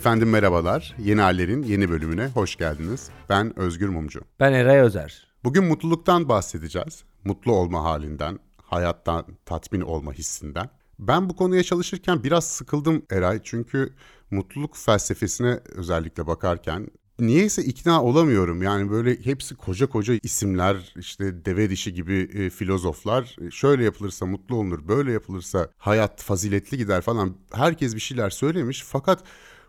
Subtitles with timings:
[0.00, 0.94] Efendim merhabalar.
[0.98, 3.10] Yeni Haller'in yeni bölümüne hoş geldiniz.
[3.28, 4.20] Ben Özgür Mumcu.
[4.40, 5.26] Ben Eray Özer.
[5.44, 7.04] Bugün mutluluktan bahsedeceğiz.
[7.24, 10.70] Mutlu olma halinden, hayattan tatmin olma hissinden.
[10.98, 13.92] Ben bu konuya çalışırken biraz sıkıldım Eray çünkü
[14.30, 18.62] mutluluk felsefesine özellikle bakarken niyeyse ikna olamıyorum.
[18.62, 24.56] Yani böyle hepsi koca koca isimler işte deve dişi gibi e, filozoflar şöyle yapılırsa mutlu
[24.56, 29.24] olunur böyle yapılırsa hayat faziletli gider falan herkes bir şeyler söylemiş fakat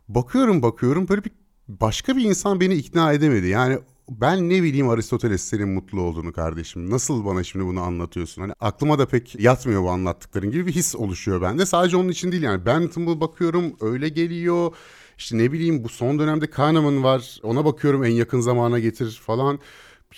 [0.07, 1.31] bakıyorum bakıyorum böyle bir
[1.67, 3.47] başka bir insan beni ikna edemedi.
[3.47, 3.79] Yani
[4.09, 6.89] ben ne bileyim Aristoteles senin mutlu olduğunu kardeşim.
[6.89, 8.41] Nasıl bana şimdi bunu anlatıyorsun?
[8.41, 11.65] Hani aklıma da pek yatmıyor bu anlattıkların gibi bir his oluşuyor bende.
[11.65, 12.65] Sadece onun için değil yani.
[12.65, 14.75] Bentham'ı bakıyorum öyle geliyor.
[15.17, 17.39] İşte ne bileyim bu son dönemde Kahneman var.
[17.43, 19.59] Ona bakıyorum en yakın zamana getir falan.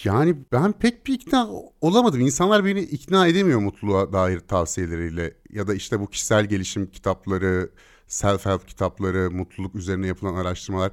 [0.03, 1.49] Yani ben pek bir ikna
[1.81, 2.21] olamadım.
[2.21, 5.34] İnsanlar beni ikna edemiyor mutluluğa dair tavsiyeleriyle.
[5.49, 7.70] Ya da işte bu kişisel gelişim kitapları,
[8.07, 10.91] self-help kitapları, mutluluk üzerine yapılan araştırmalar.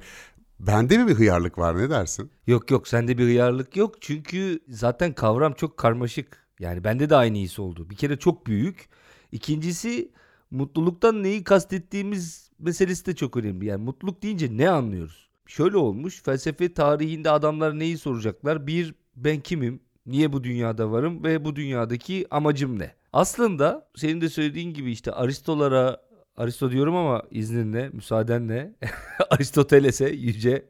[0.59, 2.31] Bende mi bir hıyarlık var ne dersin?
[2.47, 4.01] Yok yok sende bir hıyarlık yok.
[4.01, 6.47] Çünkü zaten kavram çok karmaşık.
[6.59, 7.89] Yani bende de aynı his oldu.
[7.89, 8.89] Bir kere çok büyük.
[9.31, 10.11] İkincisi
[10.51, 13.65] mutluluktan neyi kastettiğimiz meselesi de çok önemli.
[13.65, 15.29] Yani mutluluk deyince ne anlıyoruz?
[15.47, 18.67] Şöyle olmuş felsefe tarihinde adamlar neyi soracaklar?
[18.67, 19.79] Bir ben kimim?
[20.05, 22.91] Niye bu dünyada varım ve bu dünyadaki amacım ne?
[23.13, 26.01] Aslında senin de söylediğin gibi işte Aristolara,
[26.41, 28.75] Aristo diyorum ama izninle, müsaadenle
[29.29, 30.67] Aristoteles'e yüce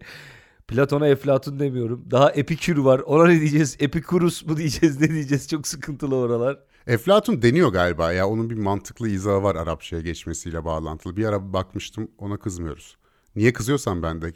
[0.68, 2.06] Platon'a Eflatun demiyorum.
[2.12, 3.00] Daha Epikür var.
[3.00, 3.78] Ona ne diyeceğiz?
[3.80, 5.02] Epikurus mu diyeceğiz?
[5.02, 5.48] Ne diyeceğiz?
[5.48, 6.60] Çok sıkıntılı oralar.
[6.88, 8.28] Eflatun deniyor galiba ya.
[8.28, 11.18] Onun bir mantıklı izahı var Arapçaya geçmesiyle bağlantılı.
[11.18, 12.98] Bir ara bakmıştım ona kızmıyoruz.
[13.36, 14.34] Niye kızıyorsan ben de.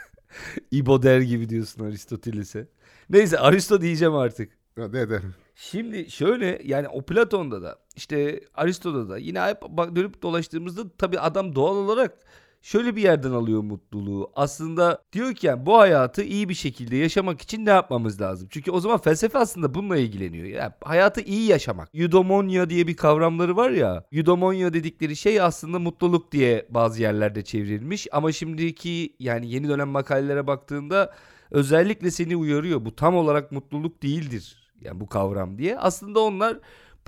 [0.70, 2.68] İbo der gibi diyorsun Aristoteles'e.
[3.10, 4.58] Neyse Aristo diyeceğim artık.
[4.76, 5.20] De de.
[5.54, 9.62] Şimdi şöyle yani o Platon'da da işte Aristo'da da yine hep
[9.96, 12.18] dönüp dolaştığımızda tabii adam doğal olarak
[12.62, 14.30] şöyle bir yerden alıyor mutluluğu.
[14.34, 18.48] Aslında diyor ki yani bu hayatı iyi bir şekilde yaşamak için ne yapmamız lazım?
[18.50, 20.46] Çünkü o zaman felsefe aslında bununla ilgileniyor.
[20.46, 21.88] Yani hayatı iyi yaşamak.
[21.94, 24.04] Eudaimonia diye bir kavramları var ya.
[24.12, 28.08] Eudaimonia dedikleri şey aslında mutluluk diye bazı yerlerde çevrilmiş.
[28.12, 31.14] Ama şimdiki yani yeni dönem makalelere baktığında
[31.50, 32.84] özellikle seni uyarıyor.
[32.84, 34.68] Bu tam olarak mutluluk değildir.
[34.80, 35.78] Yani bu kavram diye.
[35.78, 36.58] Aslında onlar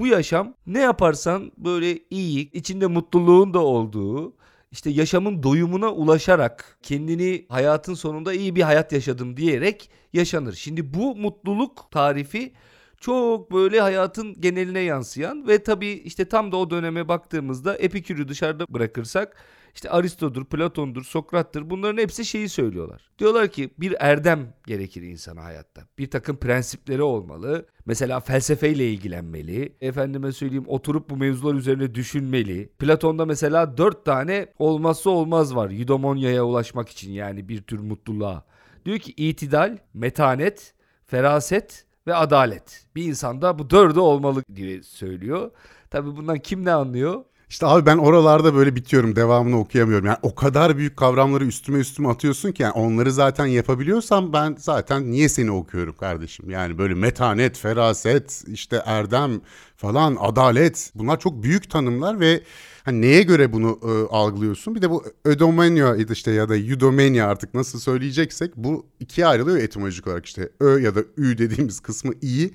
[0.00, 4.36] bu yaşam ne yaparsan böyle iyi, içinde mutluluğun da olduğu,
[4.72, 10.52] işte yaşamın doyumuna ulaşarak kendini hayatın sonunda iyi bir hayat yaşadım diyerek yaşanır.
[10.52, 12.52] Şimdi bu mutluluk tarifi
[13.00, 18.66] çok böyle hayatın geneline yansıyan ve tabii işte tam da o döneme baktığımızda Epikür'ü dışarıda
[18.68, 19.36] bırakırsak
[19.74, 23.10] işte Aristo'dur, Platon'dur, Sokrat'tır bunların hepsi şeyi söylüyorlar.
[23.18, 25.82] Diyorlar ki bir erdem gerekir insana hayatta.
[25.98, 27.66] Bir takım prensipleri olmalı.
[27.86, 29.76] Mesela felsefeyle ilgilenmeli.
[29.80, 32.68] Efendime söyleyeyim oturup bu mevzular üzerine düşünmeli.
[32.78, 35.70] Platon'da mesela dört tane olmazsa olmaz var.
[35.70, 38.44] Eudomonia'ya ulaşmak için yani bir tür mutluluğa.
[38.84, 40.74] Diyor ki itidal, metanet,
[41.06, 42.86] feraset ve adalet.
[42.96, 45.50] Bir insanda bu dördü olmalı diye söylüyor.
[45.90, 47.24] Tabii bundan kim ne anlıyor?
[47.50, 50.06] İşte abi ben oralarda böyle bitiyorum devamını okuyamıyorum.
[50.06, 55.10] Yani o kadar büyük kavramları üstüme üstüme atıyorsun ki yani onları zaten yapabiliyorsam ben zaten
[55.10, 56.50] niye seni okuyorum kardeşim?
[56.50, 59.40] Yani böyle metanet, feraset, işte erdem
[59.76, 62.42] falan, adalet bunlar çok büyük tanımlar ve
[62.84, 64.74] hani neye göre bunu e, algılıyorsun?
[64.74, 70.06] Bir de bu ödomenya işte ya da eudomenia artık nasıl söyleyeceksek bu ikiye ayrılıyor etimolojik
[70.06, 72.54] olarak işte ö ya da ü dediğimiz kısmı iyi.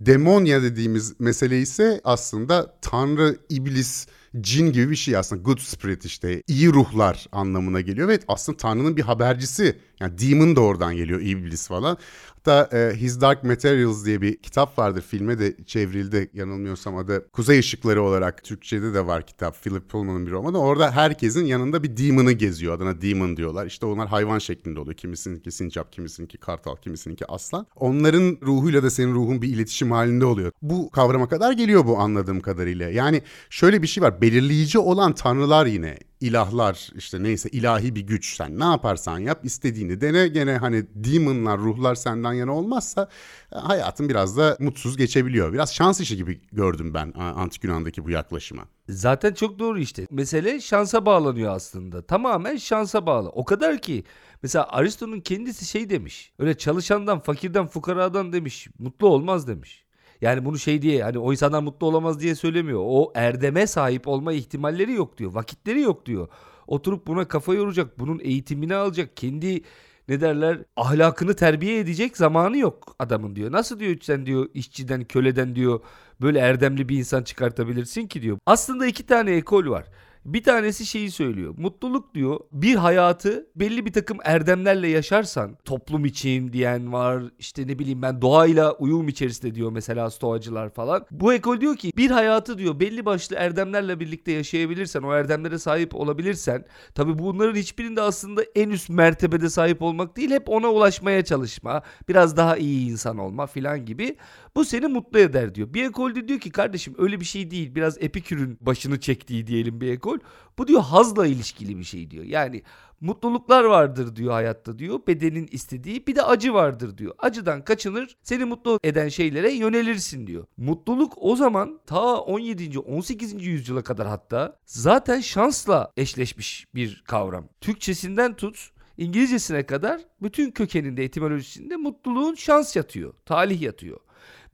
[0.00, 4.06] Demonya dediğimiz mesele ise aslında tanrı, iblis,
[4.40, 5.42] cin gibi bir şey aslında.
[5.42, 10.60] Good spirit işte iyi ruhlar anlamına geliyor ve aslında Tanrı'nın bir habercisi yani demon da
[10.60, 11.98] oradan geliyor iblis falan.
[12.46, 17.58] Hatta e, His Dark Materials diye bir kitap vardır filme de çevrildi yanılmıyorsam adı Kuzey
[17.58, 20.58] Işıkları olarak Türkçe'de de var kitap Philip Pullman'ın bir romanı.
[20.58, 23.66] Orada herkesin yanında bir demon'ı geziyor adına demon diyorlar.
[23.66, 24.96] İşte onlar hayvan şeklinde oluyor.
[24.96, 27.66] Kimisininki sincap, kimisininki kartal, kimisininki aslan.
[27.76, 30.52] Onların ruhuyla da senin ruhun bir iletişim halinde oluyor.
[30.62, 32.90] Bu kavrama kadar geliyor bu anladığım kadarıyla.
[32.90, 38.36] Yani şöyle bir şey var belirleyici olan tanrılar yine ilahlar işte neyse ilahi bir güç
[38.36, 43.08] sen ne yaparsan yap istediğini dene gene hani demonlar ruhlar senden yana olmazsa
[43.52, 45.52] e, hayatın biraz da mutsuz geçebiliyor.
[45.52, 48.62] Biraz şans işi gibi gördüm ben antik Yunan'daki bu yaklaşıma.
[48.88, 50.06] Zaten çok doğru işte.
[50.10, 52.06] Mesele şansa bağlanıyor aslında.
[52.06, 53.28] Tamamen şansa bağlı.
[53.28, 54.04] O kadar ki
[54.42, 56.32] mesela Aristo'nun kendisi şey demiş.
[56.38, 58.68] Öyle çalışandan, fakirden, fukaradan demiş.
[58.78, 59.85] Mutlu olmaz demiş.
[60.20, 62.80] Yani bunu şey diye hani o insanlar mutlu olamaz diye söylemiyor.
[62.84, 65.34] O erdeme sahip olma ihtimalleri yok diyor.
[65.34, 66.28] Vakitleri yok diyor.
[66.66, 69.62] Oturup buna kafa yoracak, bunun eğitimini alacak, kendi
[70.08, 73.52] ne derler ahlakını terbiye edecek zamanı yok adamın diyor.
[73.52, 75.80] Nasıl diyor sen diyor işçiden köleden diyor
[76.20, 78.38] böyle erdemli bir insan çıkartabilirsin ki diyor.
[78.46, 79.86] Aslında iki tane ekol var.
[80.26, 81.54] Bir tanesi şeyi söylüyor.
[81.58, 87.22] Mutluluk diyor bir hayatı belli bir takım erdemlerle yaşarsan toplum için diyen var.
[87.38, 91.06] İşte ne bileyim ben doğayla uyum içerisinde diyor mesela stoacılar falan.
[91.10, 95.94] Bu ekol diyor ki bir hayatı diyor belli başlı erdemlerle birlikte yaşayabilirsen o erdemlere sahip
[95.94, 96.64] olabilirsen
[96.94, 102.36] tabi bunların hiçbirinde aslında en üst mertebede sahip olmak değil hep ona ulaşmaya çalışma biraz
[102.36, 104.16] daha iyi insan olma filan gibi
[104.56, 105.74] bu seni mutlu eder diyor.
[105.74, 109.80] Bir ekol de diyor ki kardeşim öyle bir şey değil biraz epikürün başını çektiği diyelim
[109.80, 110.15] bir ekol
[110.58, 112.62] bu diyor hazla ilişkili bir şey diyor yani
[113.00, 115.00] mutluluklar vardır diyor hayatta diyor.
[115.06, 117.14] Bedenin istediği bir de acı vardır diyor.
[117.18, 120.46] Acıdan kaçınır seni mutlu eden şeylere yönelirsin diyor.
[120.56, 122.78] Mutluluk o zaman ta 17.
[122.78, 123.46] 18.
[123.46, 127.48] yüzyıla kadar hatta zaten şansla eşleşmiş bir kavram.
[127.60, 134.00] Türkçesinden tut İngilizcesine kadar bütün kökeninde etimolojisinde mutluluğun şans yatıyor, talih yatıyor.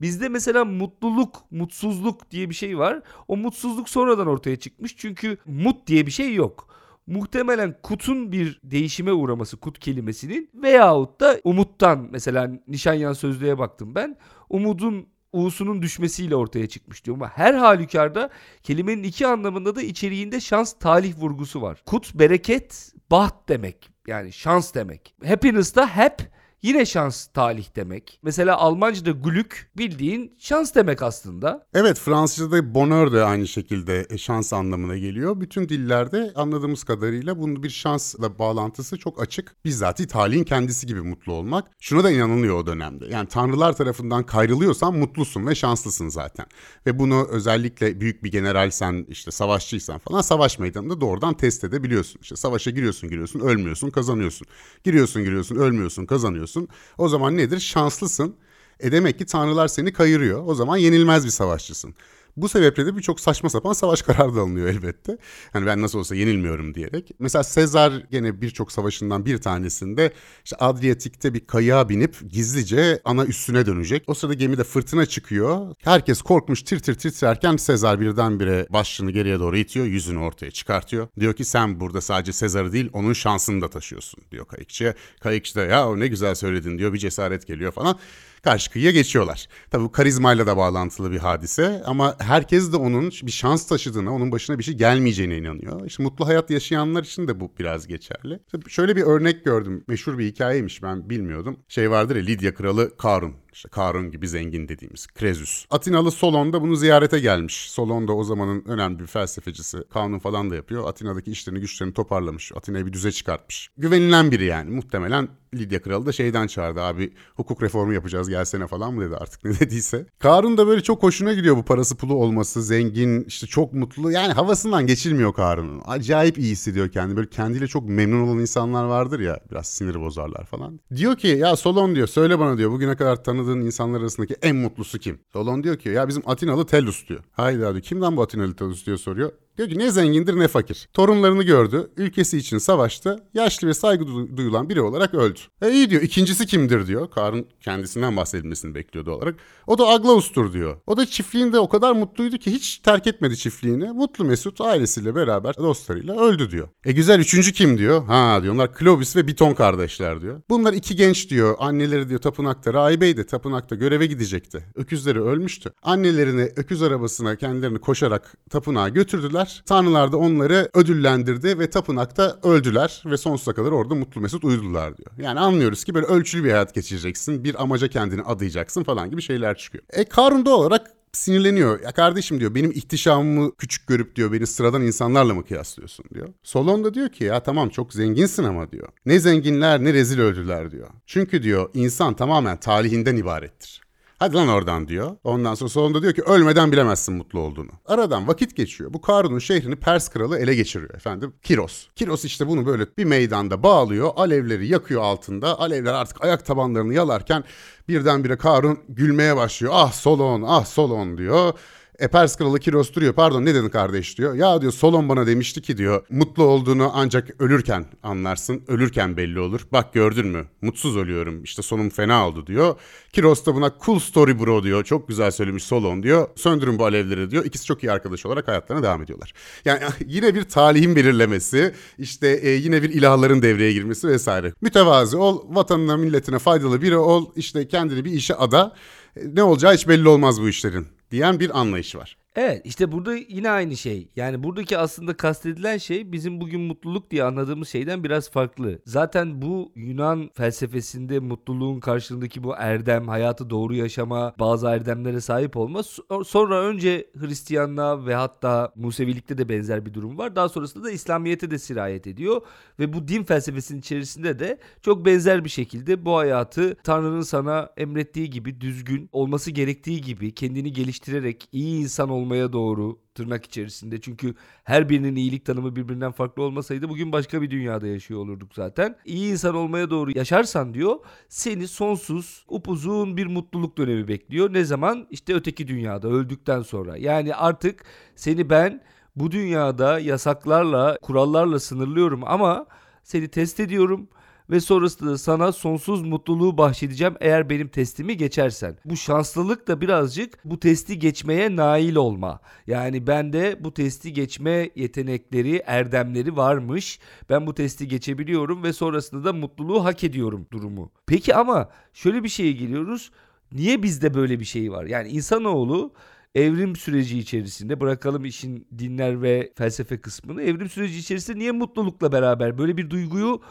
[0.01, 3.01] Bizde mesela mutluluk, mutsuzluk diye bir şey var.
[3.27, 6.73] O mutsuzluk sonradan ortaya çıkmış çünkü mut diye bir şey yok
[7.07, 14.17] muhtemelen kutun bir değişime uğraması kut kelimesinin veyahut da umuttan mesela Nişanyan sözlüğe baktım ben.
[14.49, 18.29] Umudun u'sunun düşmesiyle ortaya çıkmış diyor ama her halükarda
[18.63, 21.83] kelimenin iki anlamında da içeriğinde şans talih vurgusu var.
[21.85, 25.15] Kut bereket baht demek yani şans demek.
[25.27, 26.32] Happiness da hep
[26.63, 28.19] Yine şans talih demek.
[28.23, 31.67] Mesela Almanca'da Glück bildiğin şans demek aslında.
[31.73, 35.41] Evet Fransızca'da bonheur de aynı şekilde e, şans anlamına geliyor.
[35.41, 39.55] Bütün dillerde anladığımız kadarıyla bunun bir şansla bağlantısı çok açık.
[39.65, 41.67] Bizzat talihin kendisi gibi mutlu olmak.
[41.79, 43.05] Şuna da inanılıyor o dönemde.
[43.05, 46.45] Yani tanrılar tarafından kayrılıyorsan mutlusun ve şanslısın zaten.
[46.85, 52.21] Ve bunu özellikle büyük bir generalsen işte savaşçıysan falan savaş meydanında doğrudan test edebiliyorsun.
[52.21, 54.47] İşte savaşa giriyorsun giriyorsun ölmüyorsun kazanıyorsun.
[54.83, 56.67] Giriyorsun giriyorsun ölmüyorsun kazanıyorsun oluyorsun.
[56.97, 57.59] O zaman nedir?
[57.59, 58.35] Şanslısın.
[58.79, 60.43] E demek ki tanrılar seni kayırıyor.
[60.45, 61.95] O zaman yenilmez bir savaşçısın.
[62.37, 65.17] Bu sebeple de birçok saçma sapan savaş kararı da alınıyor elbette.
[65.53, 67.11] Hani ben nasıl olsa yenilmiyorum diyerek.
[67.19, 70.13] Mesela Sezar gene birçok savaşından bir tanesinde
[70.45, 74.03] işte Adriyatik'te bir kayığa binip gizlice ana üstüne dönecek.
[74.07, 75.75] O sırada gemide fırtına çıkıyor.
[75.83, 79.85] Herkes korkmuş tir tir titrerken Sezar birdenbire başını geriye doğru itiyor.
[79.85, 81.07] Yüzünü ortaya çıkartıyor.
[81.19, 84.93] Diyor ki sen burada sadece Sezar'ı değil onun şansını da taşıyorsun diyor kayıkçıya.
[85.19, 87.99] Kayıkçı da ya ne güzel söyledin diyor bir cesaret geliyor falan
[88.43, 89.47] karşı kıyıya geçiyorlar.
[89.71, 94.31] Tabii bu karizmayla da bağlantılı bir hadise ama herkes de onun bir şans taşıdığına, onun
[94.31, 95.85] başına bir şey gelmeyeceğine inanıyor.
[95.85, 98.39] İşte mutlu hayat yaşayanlar için de bu biraz geçerli.
[98.67, 99.83] şöyle bir örnek gördüm.
[99.87, 101.57] Meşhur bir hikayeymiş ben bilmiyordum.
[101.67, 103.42] Şey vardır ya Lidya kralı Karun.
[103.53, 105.65] İşte Karun gibi zengin dediğimiz Krezus.
[105.69, 107.71] Atinalı Solon da bunu ziyarete gelmiş.
[107.71, 109.77] Solon da o zamanın önemli bir felsefecisi.
[109.93, 110.89] Kanun falan da yapıyor.
[110.89, 112.51] Atina'daki işlerini güçlerini toparlamış.
[112.55, 113.69] Atina'yı bir düze çıkartmış.
[113.77, 114.69] Güvenilen biri yani.
[114.69, 119.43] Muhtemelen Lidya kralı da şeyden çağırdı abi hukuk reformu yapacağız gelsene falan mı dedi artık
[119.45, 120.05] ne dediyse.
[120.19, 124.33] Karun da böyle çok hoşuna gidiyor bu parası pulu olması zengin işte çok mutlu yani
[124.33, 125.81] havasından geçilmiyor Karun'un.
[125.85, 130.45] Acayip iyi hissediyor kendini böyle kendiyle çok memnun olan insanlar vardır ya biraz sinir bozarlar
[130.45, 130.79] falan.
[130.95, 134.99] Diyor ki ya Solon diyor söyle bana diyor bugüne kadar tanıdığın insanlar arasındaki en mutlusu
[134.99, 135.19] kim?
[135.33, 137.23] Solon diyor ki ya bizim Atinalı Tellus diyor.
[137.31, 139.31] Haydi abi kimden bu Atinalı Tellus diyor soruyor.
[139.57, 140.89] Diyor ki ne zengindir ne fakir.
[140.93, 144.05] Torunlarını gördü, ülkesi için savaştı, yaşlı ve saygı
[144.37, 145.39] duyulan biri olarak öldü.
[145.61, 147.11] E iyi diyor, ikincisi kimdir diyor.
[147.11, 149.35] Karın kendisinden bahsedilmesini bekliyordu olarak.
[149.67, 150.77] O da Aglaus'tur diyor.
[150.87, 153.91] O da çiftliğinde o kadar mutluydu ki hiç terk etmedi çiftliğini.
[153.91, 156.67] Mutlu Mesut ailesiyle beraber dostlarıyla öldü diyor.
[156.85, 158.05] E güzel üçüncü kim diyor.
[158.05, 160.41] Ha diyorlar Clovis ve Biton kardeşler diyor.
[160.49, 161.55] Bunlar iki genç diyor.
[161.59, 163.25] Anneleri diyor tapınakta rahibeydi.
[163.25, 164.65] Tapınakta göreve gidecekti.
[164.75, 165.73] Öküzleri ölmüştü.
[165.83, 169.63] Annelerini öküz arabasına kendilerini koşarak tapınağa götürdüler öldürdüler.
[169.65, 175.11] Tanrılar da onları ödüllendirdi ve tapınakta öldüler ve sonsuza kadar orada mutlu mesut uyudular diyor.
[175.17, 179.57] Yani anlıyoruz ki böyle ölçülü bir hayat geçireceksin, bir amaca kendini adayacaksın falan gibi şeyler
[179.57, 179.83] çıkıyor.
[179.93, 181.79] E Karun da olarak sinirleniyor.
[181.81, 186.27] Ya kardeşim diyor benim ihtişamımı küçük görüp diyor beni sıradan insanlarla mı kıyaslıyorsun diyor.
[186.43, 188.87] Solon da diyor ki ya tamam çok zenginsin ama diyor.
[189.05, 190.89] Ne zenginler ne rezil öldüler diyor.
[191.05, 193.82] Çünkü diyor insan tamamen talihinden ibarettir.
[194.19, 195.17] Hadi lan oradan diyor.
[195.23, 197.69] Ondan sonra sonunda diyor ki ölmeden bilemezsin mutlu olduğunu.
[197.85, 198.93] Aradan vakit geçiyor.
[198.93, 201.33] Bu Karun'un şehrini Pers kralı ele geçiriyor efendim.
[201.43, 201.87] Kiros.
[201.95, 204.11] Kiros işte bunu böyle bir meydanda bağlıyor.
[204.15, 205.59] Alevleri yakıyor altında.
[205.59, 207.43] Alevler artık ayak tabanlarını yalarken
[207.87, 209.73] birdenbire Karun gülmeye başlıyor.
[209.75, 211.53] Ah Solon ah Solon diyor.
[211.99, 214.33] E Pers kralı Kiros duruyor pardon ne dedin kardeş diyor.
[214.33, 218.61] Ya diyor Solon bana demişti ki diyor mutlu olduğunu ancak ölürken anlarsın.
[218.67, 219.61] Ölürken belli olur.
[219.71, 222.75] Bak gördün mü mutsuz ölüyorum işte sonum fena oldu diyor.
[223.13, 224.83] Kiros da buna cool story bro diyor.
[224.83, 226.27] Çok güzel söylemiş Solon diyor.
[226.35, 227.45] Söndürün bu alevleri diyor.
[227.45, 229.33] İkisi çok iyi arkadaş olarak hayatlarına devam ediyorlar.
[229.65, 234.53] Yani yine bir talihin belirlemesi işte e, yine bir ilahların devreye girmesi vesaire.
[234.61, 238.75] Mütevazi ol vatanına milletine faydalı biri ol işte kendini bir işe ada.
[239.17, 242.17] E, ne olacağı hiç belli olmaz bu işlerin diyen bir anlayış var.
[242.35, 244.07] Evet işte burada yine aynı şey.
[244.15, 248.79] Yani buradaki aslında kastedilen şey bizim bugün mutluluk diye anladığımız şeyden biraz farklı.
[248.85, 255.79] Zaten bu Yunan felsefesinde mutluluğun karşılığındaki bu erdem, hayatı doğru yaşama, bazı erdemlere sahip olma.
[255.79, 260.35] so- Sonra önce Hristiyanlığa ve hatta Musevilikte de benzer bir durum var.
[260.35, 262.41] Daha sonrasında da İslamiyet'e de sirayet ediyor.
[262.79, 268.29] Ve bu din felsefesinin içerisinde de çok benzer bir şekilde bu hayatı Tanrı'nın sana emrettiği
[268.29, 274.01] gibi düzgün olması gerektiği gibi kendini geliştirerek iyi insan olmaya doğru tırnak içerisinde.
[274.01, 278.95] Çünkü her birinin iyilik tanımı birbirinden farklı olmasaydı bugün başka bir dünyada yaşıyor olurduk zaten.
[279.05, 280.95] İyi insan olmaya doğru yaşarsan diyor
[281.29, 284.53] seni sonsuz upuzun bir mutluluk dönemi bekliyor.
[284.53, 285.07] Ne zaman?
[285.11, 286.97] İşte öteki dünyada öldükten sonra.
[286.97, 287.83] Yani artık
[288.15, 288.81] seni ben
[289.15, 292.65] bu dünyada yasaklarla, kurallarla sınırlıyorum ama
[293.03, 294.07] seni test ediyorum
[294.49, 298.77] ve sonrasında da sana sonsuz mutluluğu bahşedeceğim eğer benim testimi geçersen.
[298.85, 302.39] Bu şanslılık da birazcık bu testi geçmeye nail olma.
[302.67, 306.99] Yani bende bu testi geçme yetenekleri, erdemleri varmış.
[307.29, 310.91] Ben bu testi geçebiliyorum ve sonrasında da mutluluğu hak ediyorum durumu.
[311.05, 313.11] Peki ama şöyle bir şeye geliyoruz.
[313.51, 314.85] Niye bizde böyle bir şey var?
[314.85, 315.93] Yani insanoğlu
[316.35, 320.41] evrim süreci içerisinde bırakalım işin dinler ve felsefe kısmını.
[320.41, 323.41] Evrim süreci içerisinde niye mutlulukla beraber böyle bir duyguyu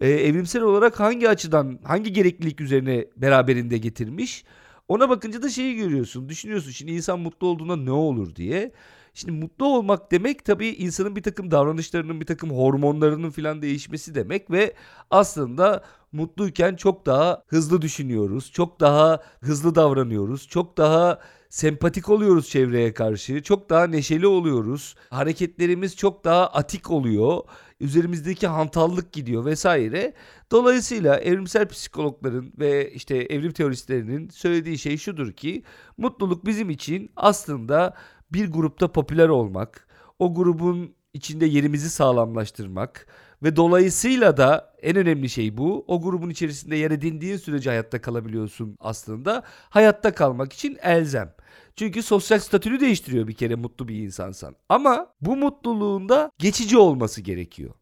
[0.00, 4.44] e, evrimsel olarak hangi açıdan, hangi gereklilik üzerine beraberinde getirmiş?
[4.88, 8.72] Ona bakınca da şeyi görüyorsun, düşünüyorsun şimdi insan mutlu olduğunda ne olur diye.
[9.14, 14.50] Şimdi mutlu olmak demek tabii insanın bir takım davranışlarının, bir takım hormonlarının filan değişmesi demek
[14.50, 14.74] ve
[15.10, 21.20] aslında mutluyken çok daha hızlı düşünüyoruz, çok daha hızlı davranıyoruz, çok daha
[21.50, 24.94] sempatik oluyoruz çevreye karşı, çok daha neşeli oluyoruz.
[25.10, 27.40] Hareketlerimiz çok daha atik oluyor.
[27.84, 30.14] Üzerimizdeki hantallık gidiyor vesaire.
[30.50, 35.62] Dolayısıyla evrimsel psikologların ve işte evrim teoristlerinin söylediği şey şudur ki
[35.96, 37.94] mutluluk bizim için aslında
[38.32, 39.88] bir grupta popüler olmak,
[40.18, 43.06] o grubun içinde yerimizi sağlamlaştırmak
[43.42, 45.84] ve dolayısıyla da en önemli şey bu.
[45.88, 49.42] O grubun içerisinde yer edindiğin sürece hayatta kalabiliyorsun aslında.
[49.70, 51.34] Hayatta kalmak için elzem.
[51.76, 54.56] Çünkü sosyal statünü değiştiriyor bir kere mutlu bir insansan.
[54.68, 57.74] Ama bu mutluluğun da geçici olması gerekiyor.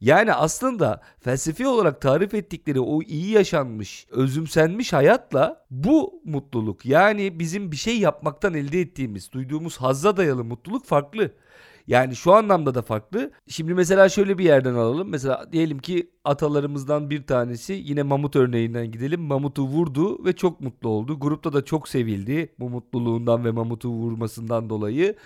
[0.00, 7.72] Yani aslında felsefi olarak tarif ettikleri o iyi yaşanmış, özümsenmiş hayatla bu mutluluk yani bizim
[7.72, 11.32] bir şey yapmaktan elde ettiğimiz, duyduğumuz hazza dayalı mutluluk farklı.
[11.86, 13.30] Yani şu anlamda da farklı.
[13.48, 15.08] Şimdi mesela şöyle bir yerden alalım.
[15.08, 19.20] Mesela diyelim ki atalarımızdan bir tanesi yine mamut örneğinden gidelim.
[19.20, 21.20] Mamutu vurdu ve çok mutlu oldu.
[21.20, 25.16] Grupta da çok sevildi bu mutluluğundan ve mamutu vurmasından dolayı.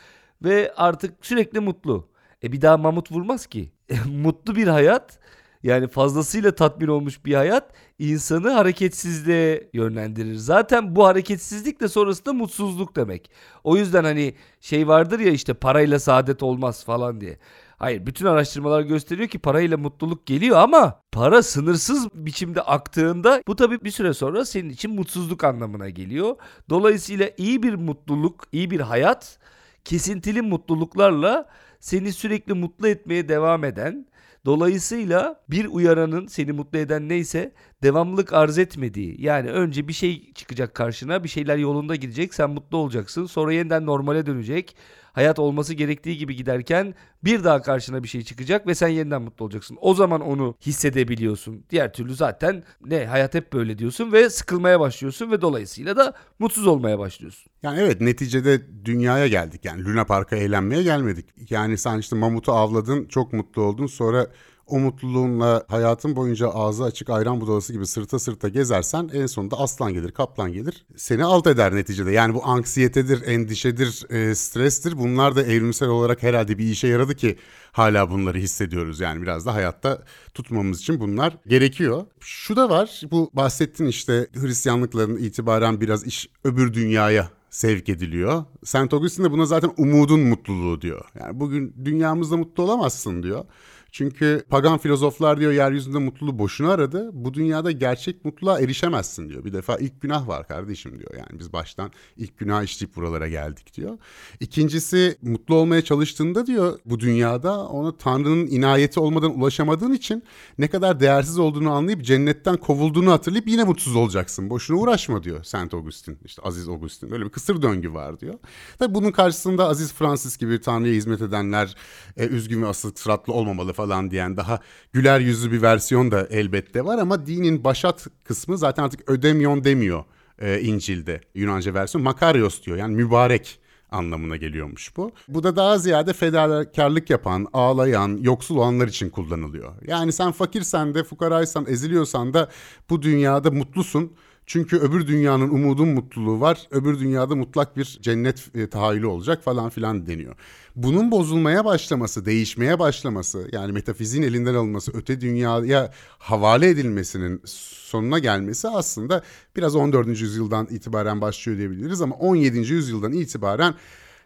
[0.44, 2.08] Ve artık sürekli mutlu.
[2.42, 3.72] E bir daha mamut vurmaz ki.
[4.22, 5.18] mutlu bir hayat
[5.62, 10.34] yani fazlasıyla tatmin olmuş bir hayat insanı hareketsizliğe yönlendirir.
[10.34, 13.30] Zaten bu hareketsizlik de sonrasında mutsuzluk demek.
[13.64, 17.38] O yüzden hani şey vardır ya işte parayla saadet olmaz falan diye.
[17.78, 23.84] Hayır bütün araştırmalar gösteriyor ki parayla mutluluk geliyor ama para sınırsız biçimde aktığında bu tabii
[23.84, 26.36] bir süre sonra senin için mutsuzluk anlamına geliyor.
[26.70, 29.38] Dolayısıyla iyi bir mutluluk, iyi bir hayat
[29.84, 31.48] kesintili mutluluklarla
[31.80, 34.06] seni sürekli mutlu etmeye devam eden
[34.44, 39.22] Dolayısıyla bir uyaranın seni mutlu eden neyse devamlılık arz etmediği.
[39.22, 43.86] Yani önce bir şey çıkacak karşına bir şeyler yolunda gidecek sen mutlu olacaksın sonra yeniden
[43.86, 44.76] normale dönecek.
[45.12, 49.44] Hayat olması gerektiği gibi giderken bir daha karşına bir şey çıkacak ve sen yeniden mutlu
[49.44, 49.78] olacaksın.
[49.80, 51.64] O zaman onu hissedebiliyorsun.
[51.70, 56.66] Diğer türlü zaten ne hayat hep böyle diyorsun ve sıkılmaya başlıyorsun ve dolayısıyla da mutsuz
[56.66, 57.52] olmaya başlıyorsun.
[57.62, 59.64] Yani evet neticede dünyaya geldik.
[59.64, 61.26] Yani Luna Park'a eğlenmeye gelmedik.
[61.50, 63.86] Yani sen işte mamutu avladın, çok mutlu oldun.
[63.86, 64.26] Sonra
[64.70, 69.94] o mutluluğunla hayatın boyunca ağzı açık ayran budalası gibi sırta sırta gezersen en sonunda aslan
[69.94, 70.86] gelir, kaplan gelir.
[70.96, 72.12] Seni alt eder neticede.
[72.12, 74.98] Yani bu anksiyetedir, endişedir, e, strestir.
[74.98, 77.36] Bunlar da evrimsel olarak herhalde bir işe yaradı ki
[77.72, 79.00] hala bunları hissediyoruz.
[79.00, 80.02] Yani biraz da hayatta
[80.34, 82.06] tutmamız için bunlar gerekiyor.
[82.20, 83.00] Şu da var.
[83.10, 88.44] Bu bahsettin işte Hristiyanlıkların itibaren biraz iş öbür dünyaya sevk ediliyor.
[88.64, 91.04] Saint Augustine de buna zaten umudun mutluluğu diyor.
[91.20, 93.44] Yani bugün dünyamızda mutlu olamazsın diyor.
[93.92, 97.10] Çünkü pagan filozoflar diyor yeryüzünde mutluluğu boşuna aradı.
[97.12, 99.44] Bu dünyada gerçek mutluluğa erişemezsin diyor.
[99.44, 101.10] Bir defa ilk günah var kardeşim diyor.
[101.14, 103.98] Yani biz baştan ilk günah işleyip buralara geldik diyor.
[104.40, 110.22] İkincisi mutlu olmaya çalıştığında diyor bu dünyada ona Tanrı'nın inayeti olmadan ulaşamadığın için
[110.58, 114.50] ne kadar değersiz olduğunu anlayıp cennetten kovulduğunu hatırlayıp yine mutsuz olacaksın.
[114.50, 116.18] Boşuna uğraşma diyor Saint Augustin.
[116.24, 117.10] İşte Aziz Augustin.
[117.10, 118.34] Böyle bir kısır döngü var diyor.
[118.78, 121.74] Tabii bunun karşısında Aziz Francis gibi Tanrı'ya hizmet edenler
[122.16, 124.60] e, üzgün ve asık suratlı olmamalı falan diyen daha
[124.92, 130.04] güler yüzlü bir versiyon da elbette var ama dinin başat kısmı zaten artık ödemiyon demiyor
[130.38, 132.04] e, İncil'de Yunanca versiyon.
[132.04, 133.60] Makarios diyor yani mübarek
[133.90, 135.12] anlamına geliyormuş bu.
[135.28, 139.72] Bu da daha ziyade fedakarlık yapan, ağlayan, yoksul olanlar için kullanılıyor.
[139.86, 142.48] Yani sen fakirsen de, fukaraysan, eziliyorsan da
[142.90, 144.12] bu dünyada mutlusun.
[144.50, 146.68] Çünkü öbür dünyanın umudun mutluluğu var.
[146.70, 150.34] Öbür dünyada mutlak bir cennet e, tahayyülü olacak falan filan deniyor.
[150.76, 158.68] Bunun bozulmaya başlaması, değişmeye başlaması yani metafiziğin elinden alınması, öte dünyaya havale edilmesinin sonuna gelmesi
[158.68, 159.22] aslında
[159.56, 160.08] biraz 14.
[160.08, 162.58] yüzyıldan itibaren başlıyor diyebiliriz ama 17.
[162.58, 163.74] yüzyıldan itibaren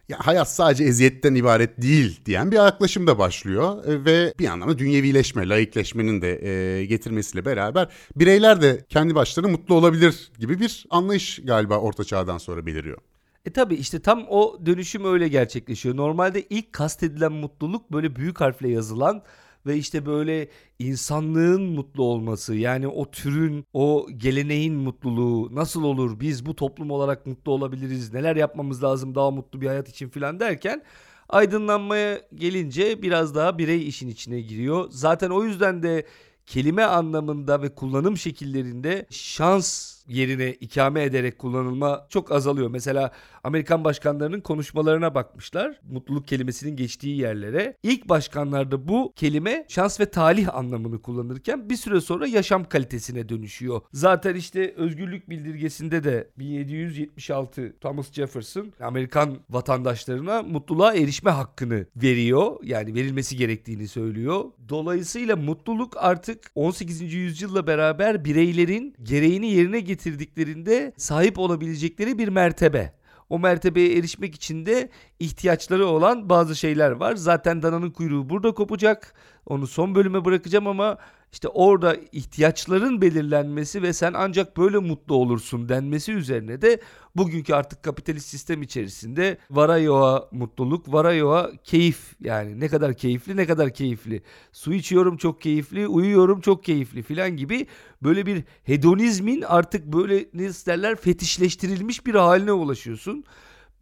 [0.09, 4.77] ya hayat sadece eziyetten ibaret değil diyen bir yaklaşım da başlıyor e, ve bir anlamda
[4.77, 11.39] dünyevileşme, laikleşmenin de e, getirmesiyle beraber bireyler de kendi başlarına mutlu olabilir gibi bir anlayış
[11.43, 12.97] galiba orta çağdan sonra beliriyor.
[13.45, 15.97] E tabi işte tam o dönüşüm öyle gerçekleşiyor.
[15.97, 19.23] Normalde ilk kastedilen mutluluk böyle büyük harfle yazılan
[19.65, 20.47] ve işte böyle
[20.79, 27.25] insanlığın mutlu olması yani o türün o geleneğin mutluluğu nasıl olur biz bu toplum olarak
[27.25, 30.83] mutlu olabiliriz neler yapmamız lazım daha mutlu bir hayat için filan derken
[31.29, 34.87] aydınlanmaya gelince biraz daha birey işin içine giriyor.
[34.89, 36.05] Zaten o yüzden de
[36.45, 42.69] kelime anlamında ve kullanım şekillerinde şans yerine ikame ederek kullanılma çok azalıyor.
[42.69, 43.11] Mesela
[43.43, 45.79] Amerikan başkanlarının konuşmalarına bakmışlar.
[45.83, 47.77] Mutluluk kelimesinin geçtiği yerlere.
[47.83, 53.81] İlk başkanlarda bu kelime şans ve talih anlamını kullanırken bir süre sonra yaşam kalitesine dönüşüyor.
[53.93, 62.55] Zaten işte özgürlük bildirgesinde de 1776 Thomas Jefferson Amerikan vatandaşlarına mutluluğa erişme hakkını veriyor.
[62.63, 64.45] Yani verilmesi gerektiğini söylüyor.
[64.69, 67.13] Dolayısıyla mutluluk artık 18.
[67.13, 72.93] yüzyılla beraber bireylerin gereğini yerine getirdiklerinde sahip olabilecekleri bir mertebe.
[73.29, 77.15] O mertebeye erişmek için de ihtiyaçları olan bazı şeyler var.
[77.15, 79.13] Zaten dananın kuyruğu burada kopacak.
[79.45, 80.97] Onu son bölüme bırakacağım ama
[81.35, 86.81] işte orada ihtiyaçların belirlenmesi ve sen ancak böyle mutlu olursun denmesi üzerine de
[87.15, 93.73] bugünkü artık kapitalist sistem içerisinde varayoa mutluluk, varayoa keyif yani ne kadar keyifli ne kadar
[93.73, 94.23] keyifli.
[94.51, 97.67] Su içiyorum çok keyifli, uyuyorum çok keyifli filan gibi
[98.03, 103.23] böyle bir hedonizmin artık böyle ne derler fetişleştirilmiş bir haline ulaşıyorsun.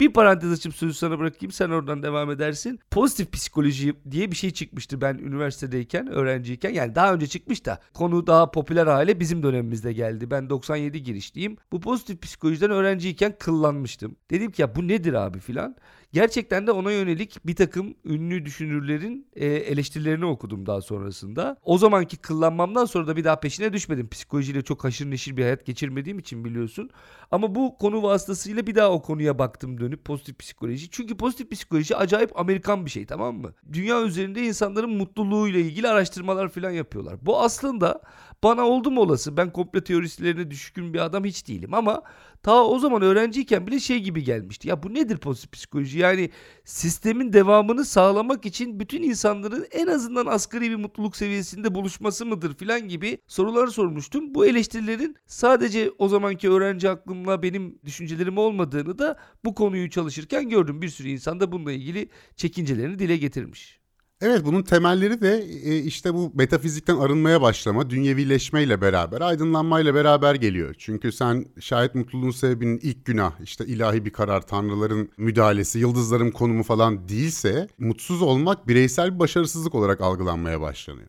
[0.03, 2.79] Bir parantez açıp sözü sana bırakayım sen oradan devam edersin.
[2.91, 6.69] Pozitif psikoloji diye bir şey çıkmıştı ben üniversitedeyken, öğrenciyken.
[6.69, 10.31] Yani daha önce çıkmış da konu daha popüler hale bizim dönemimizde geldi.
[10.31, 11.57] Ben 97 girişliyim.
[11.71, 14.15] Bu pozitif psikolojiden öğrenciyken kıllanmıştım.
[14.31, 15.75] Dedim ki ya bu nedir abi filan.
[16.13, 21.57] Gerçekten de ona yönelik bir takım ünlü düşünürlerin e, eleştirilerini okudum daha sonrasında.
[21.63, 24.09] O zamanki kıllanmamdan sonra da bir daha peşine düşmedim.
[24.09, 26.89] Psikolojiyle çok haşır neşir bir hayat geçirmediğim için biliyorsun.
[27.31, 30.89] Ama bu konu vasıtasıyla bir daha o konuya baktım dönüp pozitif psikoloji.
[30.91, 33.53] Çünkü pozitif psikoloji acayip Amerikan bir şey tamam mı?
[33.73, 37.17] Dünya üzerinde insanların mutluluğuyla ilgili araştırmalar falan yapıyorlar.
[37.21, 38.01] Bu aslında
[38.43, 42.03] bana oldu mu olası ben komplo teoristlerine düşkün bir adam hiç değilim ama
[42.43, 44.67] ta o zaman öğrenciyken bile şey gibi gelmişti.
[44.69, 45.99] Ya bu nedir pozitif psikoloji?
[45.99, 46.29] Yani
[46.65, 52.87] sistemin devamını sağlamak için bütün insanların en azından asgari bir mutluluk seviyesinde buluşması mıdır filan
[52.87, 54.35] gibi sorular sormuştum.
[54.35, 60.81] Bu eleştirilerin sadece o zamanki öğrenci aklımla benim düşüncelerim olmadığını da bu konuyu çalışırken gördüm.
[60.81, 63.82] Bir sürü insan da bununla ilgili çekincelerini dile getirmiş.
[64.21, 70.75] Evet bunun temelleri de e, işte bu metafizikten arınmaya başlama, dünyevileşmeyle beraber, aydınlanmayla beraber geliyor.
[70.77, 76.63] Çünkü sen şayet mutluluğun sebebinin ilk günah, işte ilahi bir karar, tanrıların müdahalesi, yıldızların konumu
[76.63, 81.07] falan değilse mutsuz olmak bireysel bir başarısızlık olarak algılanmaya başlanıyor.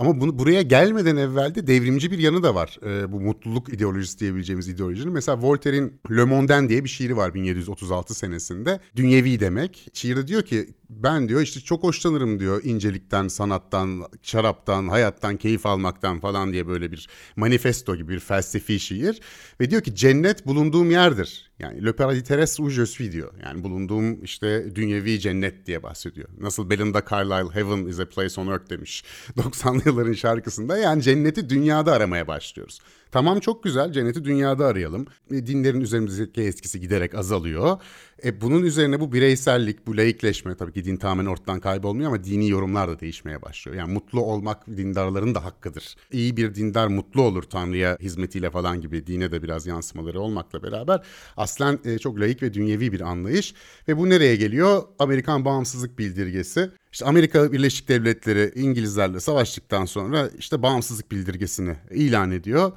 [0.00, 2.78] Ama bunu buraya gelmeden evvel de devrimci bir yanı da var.
[2.86, 5.12] E, bu mutluluk ideolojisi diyebileceğimiz ideolojinin.
[5.12, 8.80] Mesela Voltaire'in Le Mondain diye bir şiiri var 1736 senesinde.
[8.96, 9.88] Dünyevi demek.
[9.92, 16.20] Şiirde diyor ki ben diyor işte çok hoşlanırım diyor incelikten, sanattan, şaraptan, hayattan, keyif almaktan
[16.20, 19.20] falan diye böyle bir manifesto gibi bir felsefi şiir.
[19.60, 21.49] Ve diyor ki cennet bulunduğum yerdir.
[21.60, 23.32] Yani Le Paradis Terrestre où je suis diyor.
[23.42, 26.28] Yani bulunduğum işte dünyevi cennet diye bahsediyor.
[26.40, 29.04] Nasıl Belinda Carlisle Heaven is a place on earth demiş
[29.36, 30.78] 90'lı yılların şarkısında.
[30.78, 32.80] Yani cenneti dünyada aramaya başlıyoruz.
[33.12, 35.06] Tamam çok güzel cenneti dünyada arayalım.
[35.30, 37.78] E, dinlerin üzerimizdeki etkisi giderek azalıyor.
[38.24, 42.48] E, bunun üzerine bu bireysellik, bu laikleşme tabii ki din tamamen ortadan kaybolmuyor ama dini
[42.48, 43.76] yorumlar da değişmeye başlıyor.
[43.76, 45.96] Yani mutlu olmak dindarların da hakkıdır.
[46.12, 51.06] İyi bir dindar mutlu olur Tanrı'ya hizmetiyle falan gibi dine de biraz yansımaları olmakla beraber
[51.36, 53.54] aslen e, çok laik ve dünyevi bir anlayış.
[53.88, 54.82] Ve bu nereye geliyor?
[54.98, 56.70] Amerikan bağımsızlık bildirgesi.
[56.92, 62.72] İşte Amerika Birleşik Devletleri İngilizlerle savaştıktan sonra işte bağımsızlık bildirgesini ilan ediyor.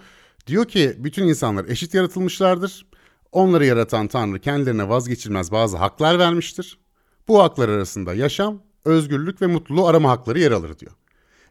[0.47, 2.85] Diyor ki bütün insanlar eşit yaratılmışlardır.
[3.31, 6.79] Onları yaratan Tanrı kendilerine vazgeçilmez bazı haklar vermiştir.
[7.27, 10.91] Bu haklar arasında yaşam, özgürlük ve mutluluğu arama hakları yer alır diyor.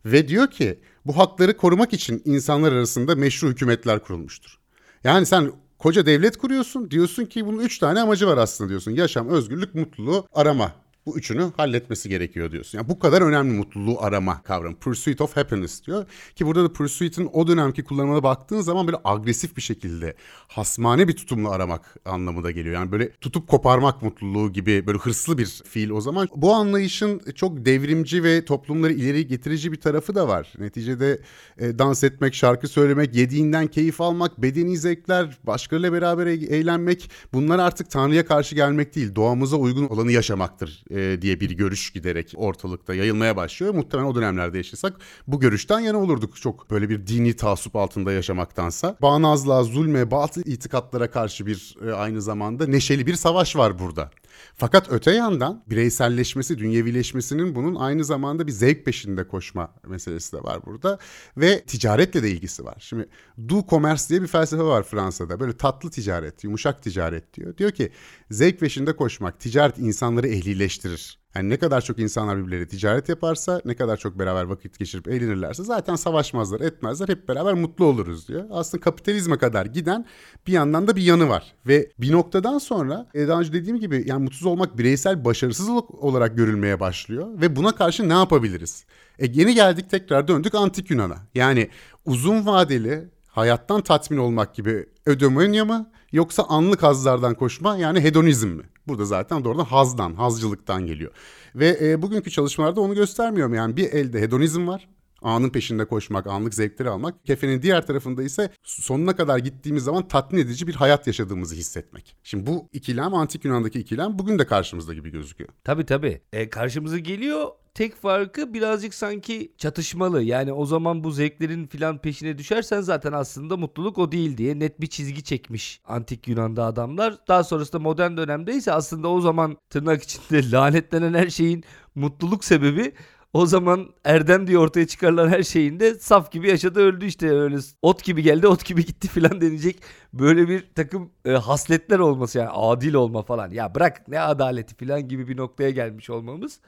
[0.04, 4.58] Ve diyor ki bu hakları korumak için insanlar arasında meşru hükümetler kurulmuştur.
[5.04, 6.90] Yani sen koca devlet kuruyorsun.
[6.90, 8.90] Diyorsun ki bunun üç tane amacı var aslında diyorsun.
[8.90, 10.72] Yaşam, özgürlük, mutluluğu arama.
[11.06, 12.78] Bu üçünü halletmesi gerekiyor diyorsun.
[12.78, 14.76] Yani bu kadar önemli mutluluğu arama kavramı.
[14.76, 16.06] Pursuit of happiness diyor.
[16.36, 20.14] Ki burada da pursuit'in o dönemki kullanımına baktığın zaman böyle agresif bir şekilde
[20.48, 22.74] hasmane bir tutumla aramak anlamı da geliyor.
[22.74, 26.28] Yani böyle tutup koparmak mutluluğu gibi böyle hırslı bir fiil o zaman.
[26.36, 30.52] Bu anlayışın çok devrimci ve toplumları ileri getirici bir tarafı da var.
[30.58, 31.20] Neticede
[31.58, 37.58] e, dans etmek, şarkı söylemek, yediğinden keyif almak, bedeni zevkler, başkalarıyla beraber e- eğlenmek bunlar
[37.58, 42.94] artık Tanrı'ya karşı gelmek değil, doğamıza uygun olanı yaşamaktır e, diye bir görüş giderek ortalıkta
[42.94, 43.74] yayılmaya başlıyor.
[43.74, 46.36] Muhtemelen o dönemlerde yaşasak bu görüşten yana olurduk.
[46.36, 48.96] Çok böyle bir dini taassup altında yaşamaktansa.
[49.02, 54.10] Bağnazlığa, zulme, batıl itikatlara karşı bir e, aynı zamanda neşeli bir savaş var burada.
[54.54, 60.66] Fakat öte yandan bireyselleşmesi, dünyevileşmesinin bunun aynı zamanda bir zevk peşinde koşma meselesi de var
[60.66, 60.98] burada.
[61.36, 62.76] Ve ticaretle de ilgisi var.
[62.78, 63.08] Şimdi
[63.48, 65.40] do commerce diye bir felsefe var Fransa'da.
[65.40, 67.56] Böyle tatlı ticaret, yumuşak ticaret diyor.
[67.56, 67.92] Diyor ki
[68.30, 71.21] zevk peşinde koşmak, ticaret insanları ehlileştirir.
[71.34, 75.64] Yani ne kadar çok insanlar birbirleriyle ticaret yaparsa, ne kadar çok beraber vakit geçirip eğlenirlerse
[75.64, 78.44] zaten savaşmazlar, etmezler, hep beraber mutlu oluruz diyor.
[78.50, 80.06] Aslında kapitalizme kadar giden
[80.46, 81.54] bir yandan da bir yanı var.
[81.66, 86.36] Ve bir noktadan sonra e, daha önce dediğim gibi yani mutsuz olmak bireysel başarısızlık olarak
[86.36, 87.40] görülmeye başlıyor.
[87.40, 88.84] Ve buna karşı ne yapabiliriz?
[89.18, 91.16] E yeni geldik tekrar döndük antik Yunan'a.
[91.34, 91.68] Yani
[92.04, 98.62] uzun vadeli hayattan tatmin olmak gibi ödemonya mı yoksa anlık hazlardan koşma yani hedonizm mi?
[98.88, 101.12] Burada zaten doğrudan hazdan, hazcılıktan geliyor.
[101.54, 103.54] Ve e, bugünkü çalışmalarda onu göstermiyorum.
[103.54, 104.88] Yani bir elde hedonizm var.
[105.22, 107.24] Anın peşinde koşmak, anlık zevkleri almak.
[107.24, 112.16] Kefenin diğer tarafında ise sonuna kadar gittiğimiz zaman tatmin edici bir hayat yaşadığımızı hissetmek.
[112.22, 115.50] Şimdi bu ikilem, antik Yunan'daki ikilem bugün de karşımızda gibi gözüküyor.
[115.64, 116.20] Tabii tabii.
[116.32, 117.48] E, karşımıza geliyor.
[117.74, 120.22] Tek farkı birazcık sanki çatışmalı.
[120.22, 124.80] Yani o zaman bu zevklerin filan peşine düşersen zaten aslında mutluluk o değil diye net
[124.80, 127.14] bir çizgi çekmiş antik Yunan'da adamlar.
[127.28, 132.92] Daha sonrasında modern dönemde ise aslında o zaman tırnak içinde lanetlenen her şeyin mutluluk sebebi
[133.32, 137.56] o zaman Erdem diye ortaya çıkarılan her şeyin de saf gibi yaşadı öldü işte öyle
[137.82, 139.82] ot gibi geldi ot gibi gitti filan denecek
[140.12, 145.08] böyle bir takım e, hasletler olması yani adil olma falan ya bırak ne adaleti filan
[145.08, 146.60] gibi bir noktaya gelmiş olmamız.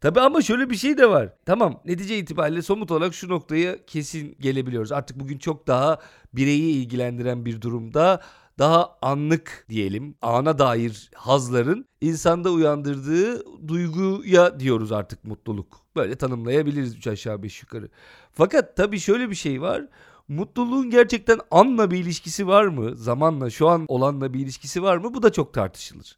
[0.00, 1.32] Tabi ama şöyle bir şey de var.
[1.46, 4.92] Tamam netice itibariyle somut olarak şu noktaya kesin gelebiliyoruz.
[4.92, 5.98] Artık bugün çok daha
[6.32, 8.20] bireyi ilgilendiren bir durumda
[8.58, 15.80] daha anlık diyelim ana dair hazların insanda uyandırdığı duyguya diyoruz artık mutluluk.
[15.96, 17.88] Böyle tanımlayabiliriz üç aşağı beş yukarı.
[18.32, 19.86] Fakat tabii şöyle bir şey var.
[20.28, 22.96] Mutluluğun gerçekten anla bir ilişkisi var mı?
[22.96, 25.14] Zamanla şu an olanla bir ilişkisi var mı?
[25.14, 26.16] Bu da çok tartışılır.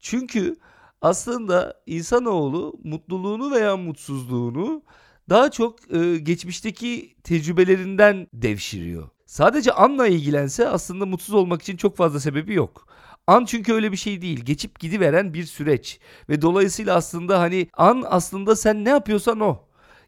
[0.00, 0.56] Çünkü
[1.04, 4.82] aslında insanoğlu mutluluğunu veya mutsuzluğunu
[5.28, 9.08] daha çok e, geçmişteki tecrübelerinden devşiriyor.
[9.26, 12.86] Sadece anla ilgilense aslında mutsuz olmak için çok fazla sebebi yok.
[13.26, 14.40] An çünkü öyle bir şey değil.
[14.44, 16.00] Geçip gidiveren bir süreç.
[16.28, 19.58] Ve dolayısıyla aslında hani an aslında sen ne yapıyorsan o.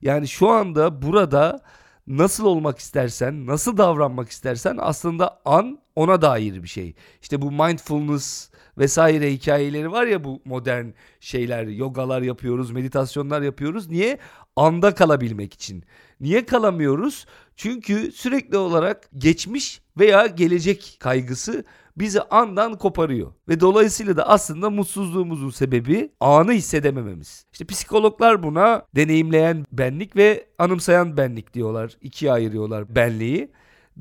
[0.03, 1.61] Yani şu anda burada
[2.07, 6.95] nasıl olmak istersen, nasıl davranmak istersen aslında an ona dair bir şey.
[7.23, 10.87] İşte bu mindfulness vesaire hikayeleri var ya bu modern
[11.21, 13.89] şeyler, yogalar yapıyoruz, meditasyonlar yapıyoruz.
[13.91, 14.19] Niye?
[14.57, 15.85] Anda kalabilmek için.
[16.21, 17.27] Niye kalamıyoruz?
[17.57, 21.65] Çünkü sürekli olarak geçmiş veya gelecek kaygısı
[21.97, 23.33] bizi andan koparıyor.
[23.49, 27.47] Ve dolayısıyla da aslında mutsuzluğumuzun sebebi anı hissedemememiz.
[27.53, 31.97] İşte psikologlar buna deneyimleyen benlik ve anımsayan benlik diyorlar.
[32.01, 33.51] İkiye ayırıyorlar benliği.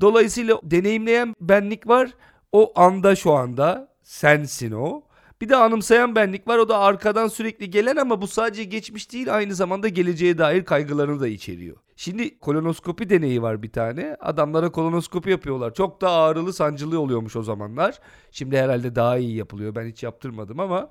[0.00, 2.10] Dolayısıyla deneyimleyen benlik var.
[2.52, 5.02] O anda şu anda sensin o.
[5.40, 6.58] Bir de anımsayan benlik var.
[6.58, 11.20] O da arkadan sürekli gelen ama bu sadece geçmiş değil aynı zamanda geleceğe dair kaygılarını
[11.20, 11.76] da içeriyor.
[11.96, 14.16] Şimdi kolonoskopi deneyi var bir tane.
[14.20, 15.74] Adamlara kolonoskopi yapıyorlar.
[15.74, 17.98] Çok da ağrılı sancılı oluyormuş o zamanlar.
[18.30, 19.74] Şimdi herhalde daha iyi yapılıyor.
[19.74, 20.88] Ben hiç yaptırmadım ama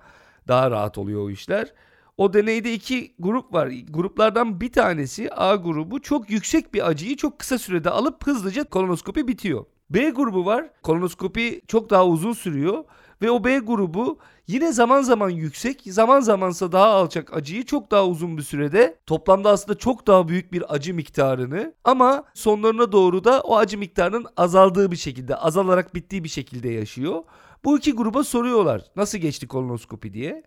[0.48, 1.74] daha rahat oluyor o işler.
[2.18, 3.72] O deneyde iki grup var.
[3.90, 9.28] Gruplardan bir tanesi A grubu çok yüksek bir acıyı çok kısa sürede alıp hızlıca kolonoskopi
[9.28, 9.66] bitiyor.
[9.90, 10.70] B grubu var.
[10.84, 12.84] Kolonoskopi çok daha uzun sürüyor
[13.22, 18.08] ve o B grubu yine zaman zaman yüksek, zaman zamansa daha alçak acıyı çok daha
[18.08, 23.42] uzun bir sürede toplamda aslında çok daha büyük bir acı miktarını ama sonlarına doğru da
[23.42, 27.24] o acı miktarının azaldığı bir şekilde, azalarak bittiği bir şekilde yaşıyor.
[27.66, 30.44] Bu iki gruba soruyorlar nasıl geçti kolonoskopi diye.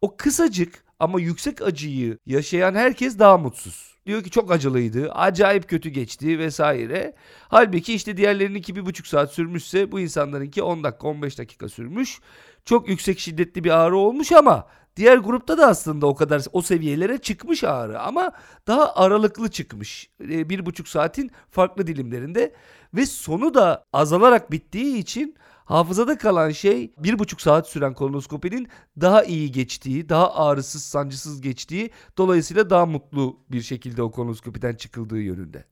[0.00, 3.98] O kısacık ama yüksek acıyı yaşayan herkes daha mutsuz.
[4.06, 7.14] Diyor ki çok acılıydı, acayip kötü geçti vesaire.
[7.48, 12.20] Halbuki işte diğerlerininki bir buçuk saat sürmüşse bu insanlarınki 10 dakika 15 dakika sürmüş.
[12.64, 17.18] Çok yüksek şiddetli bir ağrı olmuş ama diğer grupta da aslında o kadar o seviyelere
[17.18, 18.32] çıkmış ağrı ama
[18.66, 20.10] daha aralıklı çıkmış.
[20.20, 22.54] Bir buçuk saatin farklı dilimlerinde
[22.94, 28.68] ve sonu da azalarak bittiği için Hafızada kalan şey bir buçuk saat süren kolonoskopinin
[29.00, 35.20] daha iyi geçtiği, daha ağrısız, sancısız geçtiği, dolayısıyla daha mutlu bir şekilde o kolonoskopiden çıkıldığı
[35.20, 35.64] yönünde.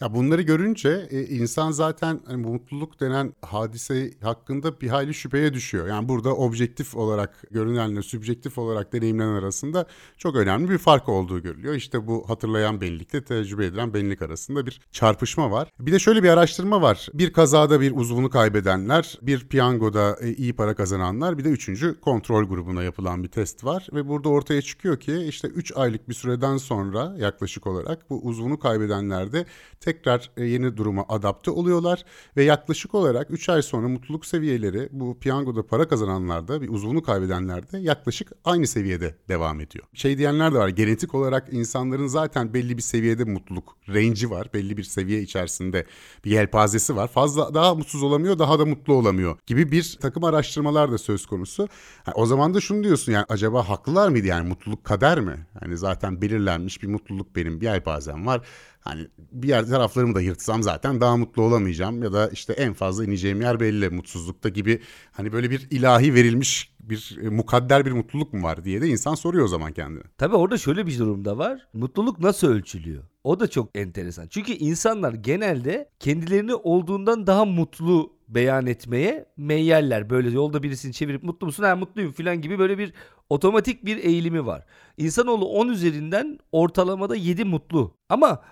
[0.00, 5.88] Ya bunları görünce e, insan zaten hani mutluluk denen hadise hakkında bir hayli şüpheye düşüyor.
[5.88, 9.86] Yani burada objektif olarak görünenle sübjektif olarak deneyimlenen arasında
[10.18, 11.74] çok önemli bir fark olduğu görülüyor.
[11.74, 15.70] İşte bu hatırlayan benlikle tecrübe edilen benlik arasında bir çarpışma var.
[15.80, 17.08] Bir de şöyle bir araştırma var.
[17.14, 22.44] Bir kazada bir uzvunu kaybedenler, bir piyangoda e, iyi para kazananlar, bir de üçüncü kontrol
[22.44, 23.86] grubuna yapılan bir test var.
[23.92, 28.58] Ve burada ortaya çıkıyor ki işte 3 aylık bir süreden sonra yaklaşık olarak bu uzvunu
[28.58, 29.46] kaybedenlerde
[29.84, 32.04] tekrar e, yeni duruma adapte oluyorlar
[32.36, 37.78] ve yaklaşık olarak 3 ay sonra mutluluk seviyeleri bu piyangoda para kazananlarda bir uzvunu kaybedenlerde
[37.78, 39.84] yaklaşık aynı seviyede devam ediyor.
[39.94, 44.48] Şey diyenler de var genetik olarak insanların zaten belli bir seviyede mutluluk range'i var.
[44.54, 45.86] Belli bir seviye içerisinde
[46.24, 47.08] bir yelpazesi var.
[47.08, 51.68] Fazla daha mutsuz olamıyor daha da mutlu olamıyor gibi bir takım araştırmalar da söz konusu.
[52.06, 55.46] Yani o zaman da şunu diyorsun yani acaba haklılar mıydı yani mutluluk kader mi?
[55.60, 58.46] Hani zaten belirlenmiş bir mutluluk benim bir yelpazem var.
[58.80, 63.04] Hani bir yer taraflarımı da yırtsam zaten daha mutlu olamayacağım ya da işte en fazla
[63.04, 68.32] ineceğim yer belli mutsuzlukta gibi hani böyle bir ilahi verilmiş bir e, mukadder bir mutluluk
[68.32, 70.02] mu var diye de insan soruyor o zaman kendine.
[70.18, 71.68] Tabii orada şöyle bir durum da var.
[71.72, 73.02] Mutluluk nasıl ölçülüyor?
[73.24, 74.26] O da çok enteresan.
[74.30, 80.10] Çünkü insanlar genelde kendilerini olduğundan daha mutlu beyan etmeye meyyeller.
[80.10, 81.62] Böyle yolda birisini çevirip mutlu musun?
[81.62, 82.92] Ha mutluyum falan gibi böyle bir
[83.30, 84.64] otomatik bir eğilimi var.
[84.96, 87.94] İnsanoğlu 10 üzerinden ortalamada 7 mutlu.
[88.08, 88.42] Ama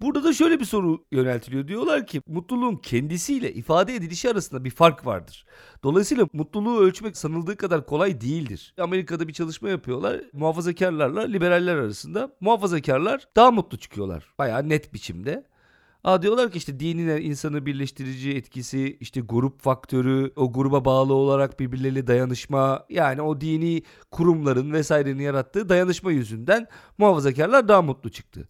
[0.00, 1.68] Burada da şöyle bir soru yöneltiliyor.
[1.68, 5.46] Diyorlar ki mutluluğun kendisiyle ifade edilişi arasında bir fark vardır.
[5.82, 8.74] Dolayısıyla mutluluğu ölçmek sanıldığı kadar kolay değildir.
[8.80, 10.20] Amerika'da bir çalışma yapıyorlar.
[10.32, 12.36] Muhafazakarlarla liberaller arasında.
[12.40, 14.24] Muhafazakarlar daha mutlu çıkıyorlar.
[14.38, 15.46] Bayağı net biçimde.
[16.04, 21.60] Aa diyorlar ki işte dinin insanı birleştirici etkisi, işte grup faktörü, o gruba bağlı olarak
[21.60, 26.66] birbirleriyle dayanışma, yani o dini kurumların vesairenin yarattığı dayanışma yüzünden
[26.98, 28.48] muhafazakarlar daha mutlu çıktı.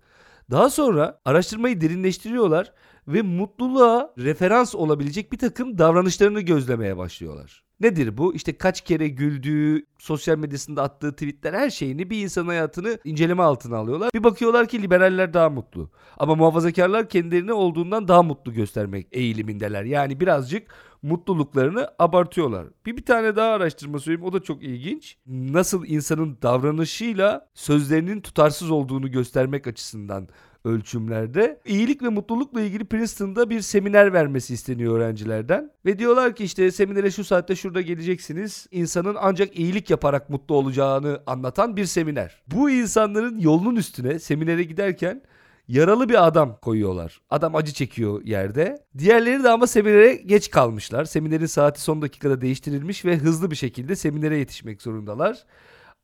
[0.50, 2.72] Daha sonra araştırmayı derinleştiriyorlar
[3.08, 7.64] ve mutluluğa referans olabilecek bir takım davranışlarını gözlemeye başlıyorlar.
[7.80, 8.34] Nedir bu?
[8.34, 13.76] İşte kaç kere güldüğü, sosyal medyasında attığı tweetler her şeyini bir insanın hayatını inceleme altına
[13.76, 14.10] alıyorlar.
[14.14, 15.90] Bir bakıyorlar ki liberaller daha mutlu.
[16.16, 19.84] Ama muhafazakarlar kendilerini olduğundan daha mutlu göstermek eğilimindeler.
[19.84, 22.66] Yani birazcık mutluluklarını abartıyorlar.
[22.86, 25.16] Bir bir tane daha araştırma söyleyeyim o da çok ilginç.
[25.26, 30.28] Nasıl insanın davranışıyla sözlerinin tutarsız olduğunu göstermek açısından
[30.64, 31.60] ölçümlerde.
[31.66, 35.70] İyilik ve mutlulukla ilgili Princeton'da bir seminer vermesi isteniyor öğrencilerden.
[35.86, 38.66] Ve diyorlar ki işte seminere şu saatte şurada geleceksiniz.
[38.70, 42.42] İnsanın ancak iyilik yaparak mutlu olacağını anlatan bir seminer.
[42.46, 45.22] Bu insanların yolunun üstüne seminere giderken
[45.68, 47.20] yaralı bir adam koyuyorlar.
[47.30, 48.86] Adam acı çekiyor yerde.
[48.98, 51.04] Diğerleri de ama seminere geç kalmışlar.
[51.04, 55.44] Seminerin saati son dakikada değiştirilmiş ve hızlı bir şekilde seminere yetişmek zorundalar.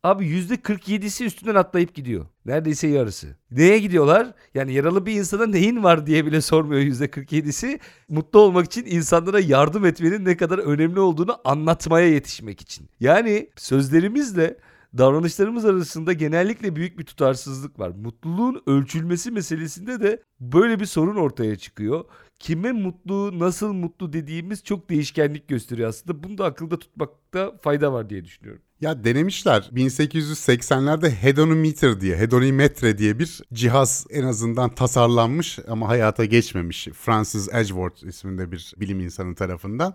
[0.02, 2.26] Abi %47'si üstünden atlayıp gidiyor.
[2.46, 3.36] Neredeyse yarısı.
[3.50, 4.32] Neye gidiyorlar?
[4.54, 7.80] Yani yaralı bir insana neyin var diye bile sormuyor %47'si.
[8.08, 12.88] Mutlu olmak için insanlara yardım etmenin ne kadar önemli olduğunu anlatmaya yetişmek için.
[13.00, 14.56] Yani sözlerimizle
[14.98, 17.90] davranışlarımız arasında genellikle büyük bir tutarsızlık var.
[17.90, 22.04] Mutluluğun ölçülmesi meselesinde de böyle bir sorun ortaya çıkıyor.
[22.38, 26.22] Kime mutlu, nasıl mutlu dediğimiz çok değişkenlik gösteriyor aslında.
[26.22, 28.62] Bunu da akılda tutmakta fayda var diye düşünüyorum.
[28.80, 36.88] Ya denemişler 1880'lerde hedonimeter diye, hedonimetre diye bir cihaz en azından tasarlanmış ama hayata geçmemiş.
[36.94, 39.94] Francis Edgeworth isminde bir bilim insanı tarafından.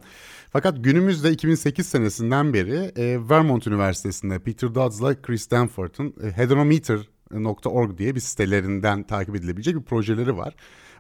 [0.50, 8.16] Fakat günümüzde 2008 senesinden beri e, Vermont Üniversitesi'nde Peter Dodds'la Chris Stanford'un e, hedonimeter.org diye
[8.16, 10.56] bir sitelerinden takip edilebilecek bir projeleri var.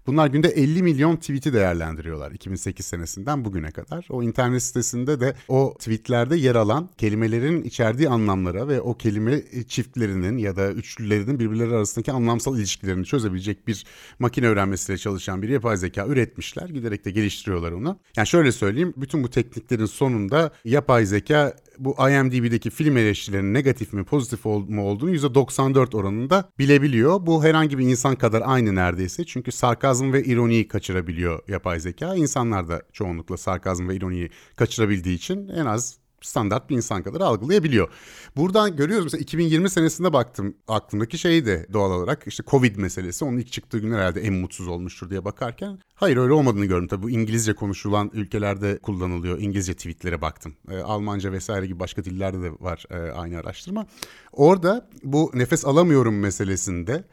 [0.08, 4.06] Bunlar günde 50 milyon tweet'i değerlendiriyorlar 2008 senesinden bugüne kadar.
[4.10, 10.38] O internet sitesinde de o tweetlerde yer alan kelimelerin içerdiği anlamlara ve o kelime çiftlerinin
[10.38, 13.86] ya da üçlülerinin birbirleri arasındaki anlamsal ilişkilerini çözebilecek bir
[14.20, 16.70] makine öğrenmesiyle çalışan bir yapay zeka üretmişler.
[16.70, 18.00] Giderek de geliştiriyorlar onu.
[18.18, 24.04] Yani şöyle söyleyeyim bütün bu tekniklerin sonunda yapay zeka bu IMDb'deki film eleştirilerinin negatif mi
[24.04, 27.26] pozitif mu olduğunu %94 oranında bilebiliyor.
[27.26, 29.26] Bu herhangi bir insan kadar aynı neredeyse.
[29.26, 29.52] Çünkü
[29.89, 32.15] sarkazm ve ironiyi kaçırabiliyor yapay zeka.
[32.15, 37.89] İnsanlar da çoğunlukla sarkazm ve ironiyi kaçırabildiği için en az standart bir insan kadar algılayabiliyor.
[38.36, 43.38] Buradan görüyoruz mesela 2020 senesinde baktım aklımdaki şey de doğal olarak işte Covid meselesi onun
[43.38, 47.10] ilk çıktığı gün herhalde en mutsuz olmuştur diye bakarken hayır öyle olmadığını gördüm tabii bu
[47.10, 52.86] İngilizce konuşulan ülkelerde kullanılıyor İngilizce tweetlere baktım e, Almanca vesaire gibi başka dillerde de var
[52.89, 53.86] e, aynı araştırma
[54.32, 57.04] orada bu nefes alamıyorum meselesinde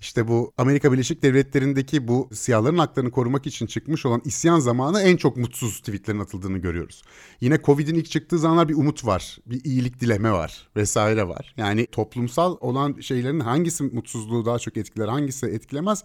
[0.00, 5.16] işte bu Amerika Birleşik Devletleri'ndeki bu siyahların haklarını korumak için çıkmış olan isyan zamanı en
[5.16, 7.02] çok mutsuz tweetlerin atıldığını görüyoruz.
[7.40, 11.54] Yine Covid'in ilk çıktığı zamanlar bir umut var, bir iyilik dileme var vesaire var.
[11.56, 16.04] Yani toplumsal olan şeylerin hangisi mutsuzluğu daha çok etkiler, hangisi etkilemez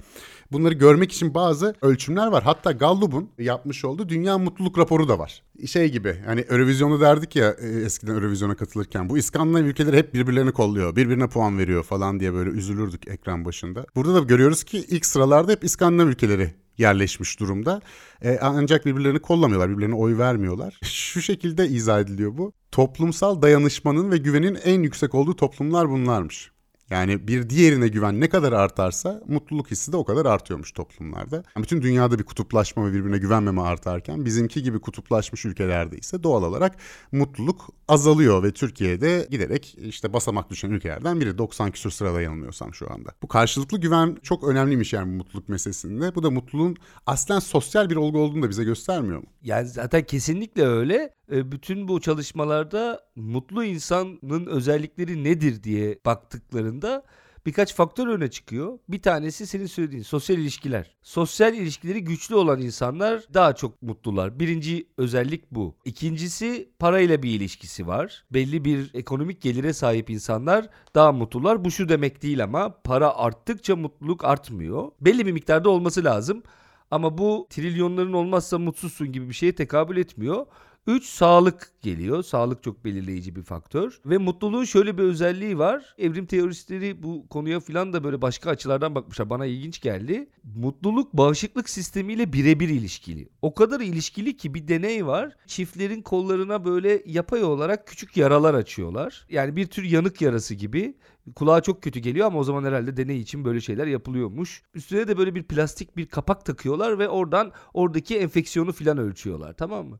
[0.52, 2.44] bunları görmek için bazı ölçümler var.
[2.44, 5.42] Hatta Gallup'un yapmış olduğu Dünya Mutluluk Raporu da var.
[5.68, 10.52] Şey gibi hani Eurovizyon'da derdik ya e, eskiden Eurovizyon'a katılırken bu İskandinav ülkeleri hep birbirlerini
[10.52, 13.86] kolluyor, birbirine puan veriyor falan diye böyle üzülürdük ekran başında.
[13.96, 17.82] Burada da görüyoruz ki ilk sıralarda hep İskandinav ülkeleri yerleşmiş durumda.
[18.22, 20.80] E, ancak birbirlerini kollamıyorlar, birbirlerine oy vermiyorlar.
[20.84, 22.54] Şu şekilde izah ediliyor bu.
[22.72, 26.52] Toplumsal dayanışmanın ve güvenin en yüksek olduğu toplumlar bunlarmış.
[26.92, 31.36] Yani bir diğerine güven ne kadar artarsa mutluluk hissi de o kadar artıyormuş toplumlarda.
[31.36, 36.44] Yani bütün dünyada bir kutuplaşma ve birbirine güvenmeme artarken bizimki gibi kutuplaşmış ülkelerde ise doğal
[36.44, 36.76] olarak
[37.12, 42.94] mutluluk azalıyor ve Türkiye'de giderek işte basamak düşen ülkelerden biri 90 küsur sırada yanılmıyorsam şu
[42.94, 43.10] anda.
[43.24, 46.16] Bu karşılıklı güven çok önemliymiş yani bu mutluluk meselesinde.
[46.16, 49.28] Bu da mutluluğun aslen sosyal bir olgu olduğunu da bize göstermiyor mu?
[49.44, 51.14] Yani zaten kesinlikle öyle.
[51.32, 57.04] E, bütün bu çalışmalarda mutlu insanın özellikleri nedir diye baktıklarında
[57.46, 58.80] birkaç faktör öne çıkıyor.
[58.90, 60.96] Bir tanesi senin söylediğin sosyal ilişkiler.
[61.02, 64.40] Sosyal ilişkileri güçlü olan insanlar daha çok mutlular.
[64.40, 65.76] Birinci özellik bu.
[65.86, 68.24] İkincisi parayla bir ilişkisi var.
[68.32, 71.66] Belli bir ekonomik gelire sahip insanlar daha mutlular.
[71.66, 74.92] Bu şu demek değil ama para arttıkça mutluluk artmıyor.
[75.02, 76.44] Belli bir miktarda olması lazım.
[76.92, 80.46] Ama bu trilyonların olmazsa mutsuzsun gibi bir şeye tekabül etmiyor.
[80.88, 82.24] 3 sağlık geliyor.
[82.24, 84.00] Sağlık çok belirleyici bir faktör.
[84.06, 85.96] Ve mutluluğun şöyle bir özelliği var.
[85.98, 89.30] Evrim teoristleri bu konuya filan da böyle başka açılardan bakmışlar.
[89.30, 90.30] Bana ilginç geldi.
[90.56, 93.30] Mutluluk bağışıklık sistemiyle birebir ilişkili.
[93.42, 95.36] O kadar ilişkili ki bir deney var.
[95.48, 99.26] Çiftlerin kollarına böyle yapay olarak küçük yaralar açıyorlar.
[99.30, 100.98] Yani bir tür yanık yarası gibi.
[101.36, 104.64] Kulağa çok kötü geliyor ama o zaman herhalde deney için böyle şeyler yapılıyormuş.
[104.74, 109.88] Üstüne de böyle bir plastik bir kapak takıyorlar ve oradan oradaki enfeksiyonu filan ölçüyorlar tamam
[109.88, 110.00] mı?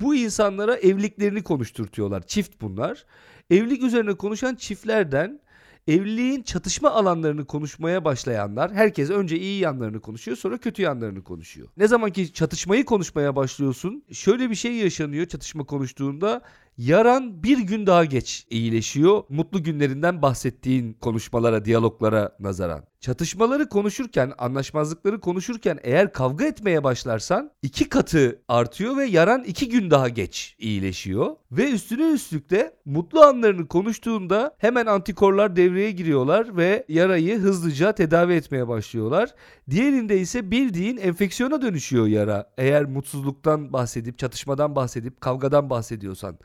[0.00, 2.26] Bu insanlara evliliklerini konuşturtuyorlar.
[2.26, 3.04] Çift bunlar.
[3.50, 5.40] Evlilik üzerine konuşan çiftlerden
[5.88, 11.68] evliliğin çatışma alanlarını konuşmaya başlayanlar herkes önce iyi yanlarını konuşuyor sonra kötü yanlarını konuşuyor.
[11.76, 16.42] Ne zaman ki çatışmayı konuşmaya başlıyorsun şöyle bir şey yaşanıyor çatışma konuştuğunda
[16.78, 22.91] yaran bir gün daha geç iyileşiyor mutlu günlerinden bahsettiğin konuşmalara diyaloglara nazaran.
[23.02, 29.90] Çatışmaları konuşurken, anlaşmazlıkları konuşurken eğer kavga etmeye başlarsan iki katı artıyor ve yaran iki gün
[29.90, 31.36] daha geç iyileşiyor.
[31.52, 38.34] Ve üstüne üstlük de mutlu anlarını konuştuğunda hemen antikorlar devreye giriyorlar ve yarayı hızlıca tedavi
[38.34, 39.34] etmeye başlıyorlar.
[39.70, 42.52] Diğerinde ise bildiğin enfeksiyona dönüşüyor yara.
[42.58, 46.38] Eğer mutsuzluktan bahsedip, çatışmadan bahsedip, kavgadan bahsediyorsan.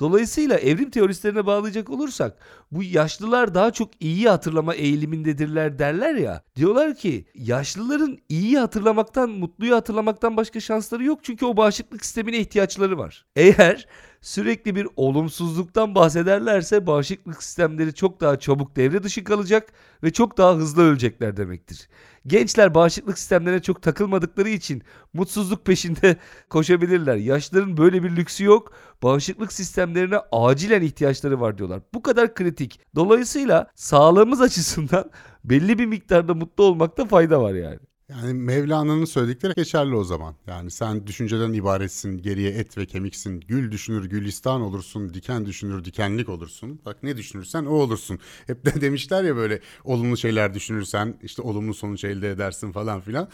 [0.00, 2.38] Dolayısıyla evrim teoristlerine bağlayacak olursak
[2.72, 6.42] bu yaşlılar daha çok iyi hatırlama eğilimindedirler derler ya.
[6.56, 12.98] Diyorlar ki yaşlıların iyi hatırlamaktan, mutluyu hatırlamaktan başka şansları yok çünkü o bağışıklık sistemine ihtiyaçları
[12.98, 13.26] var.
[13.36, 13.86] Eğer
[14.24, 20.54] sürekli bir olumsuzluktan bahsederlerse bağışıklık sistemleri çok daha çabuk devre dışı kalacak ve çok daha
[20.54, 21.88] hızlı ölecekler demektir.
[22.26, 24.82] Gençler bağışıklık sistemlerine çok takılmadıkları için
[25.12, 26.16] mutsuzluk peşinde
[26.50, 27.16] koşabilirler.
[27.16, 28.72] Yaşların böyle bir lüksü yok.
[29.02, 31.80] Bağışıklık sistemlerine acilen ihtiyaçları var diyorlar.
[31.94, 32.80] Bu kadar kritik.
[32.94, 35.10] Dolayısıyla sağlığımız açısından
[35.44, 37.78] belli bir miktarda mutlu olmakta fayda var yani.
[38.08, 40.34] Yani Mevlana'nın söyledikleri geçerli o zaman.
[40.46, 43.40] Yani sen düşünceden ibaretsin, geriye et ve kemiksin.
[43.40, 46.80] Gül düşünür gülistan olursun, diken düşünür dikenlik olursun.
[46.84, 48.18] Bak ne düşünürsen o olursun.
[48.46, 53.28] Hep de demişler ya böyle olumlu şeyler düşünürsen işte olumlu sonuç elde edersin falan filan.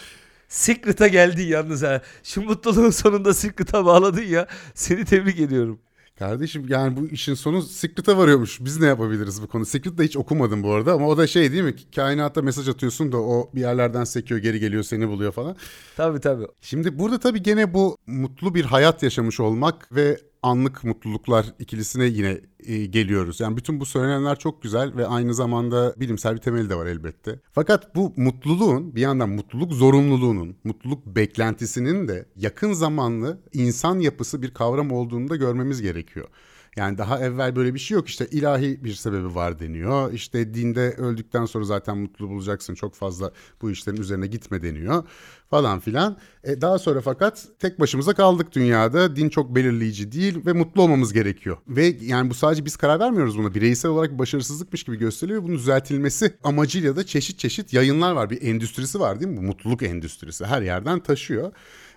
[0.48, 2.02] Secret'a geldin yalnız ha.
[2.22, 4.46] Şu mutluluğun sonunda Secret'a bağladın ya.
[4.74, 5.80] Seni tebrik ediyorum.
[6.20, 8.60] Kardeşim yani bu işin sonu Secret'a varıyormuş.
[8.60, 9.66] Biz ne yapabiliriz bu konu?
[9.66, 11.74] Secret'da hiç okumadım bu arada ama o da şey değil mi?
[11.96, 15.56] Kainata mesaj atıyorsun da o bir yerlerden sekiyor geri geliyor seni buluyor falan.
[15.96, 16.46] Tabii tabii.
[16.60, 22.40] Şimdi burada tabii gene bu mutlu bir hayat yaşamış olmak ve anlık mutluluklar ikilisine yine
[22.66, 23.40] e, geliyoruz.
[23.40, 27.40] Yani bütün bu söylenenler çok güzel ve aynı zamanda bilimsel bir temeli de var elbette.
[27.52, 34.54] Fakat bu mutluluğun bir yandan mutluluk zorunluluğunun, mutluluk beklentisinin de yakın zamanlı insan yapısı bir
[34.54, 36.28] kavram olduğunu da görmemiz gerekiyor.
[36.76, 40.12] Yani daha evvel böyle bir şey yok işte ilahi bir sebebi var deniyor.
[40.12, 45.04] İşte dinde öldükten sonra zaten mutlu bulacaksın çok fazla bu işlerin üzerine gitme deniyor
[45.50, 46.16] falan filan.
[46.44, 49.16] E daha sonra fakat tek başımıza kaldık dünyada.
[49.16, 51.56] Din çok belirleyici değil ve mutlu olmamız gerekiyor.
[51.68, 53.54] Ve yani bu sadece biz karar vermiyoruz buna.
[53.54, 58.30] Bireysel olarak başarısızlıkmış gibi gösteriliyor bunun düzeltilmesi amacıyla da çeşit çeşit yayınlar var.
[58.30, 59.36] Bir endüstrisi var değil mi?
[59.36, 61.52] Bu mutluluk endüstrisi her yerden taşıyor.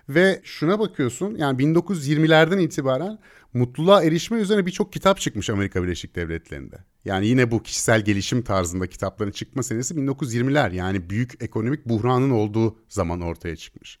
[0.08, 3.18] Ve şuna bakıyorsun yani 1920'lerden itibaren
[3.54, 6.76] mutluluğa erişme üzerine birçok kitap çıkmış Amerika Birleşik Devletleri'nde.
[7.04, 10.74] Yani yine bu kişisel gelişim tarzında kitapların çıkma senesi 1920'ler.
[10.74, 13.98] Yani büyük ekonomik buhranın olduğu zaman ortaya çıkmış.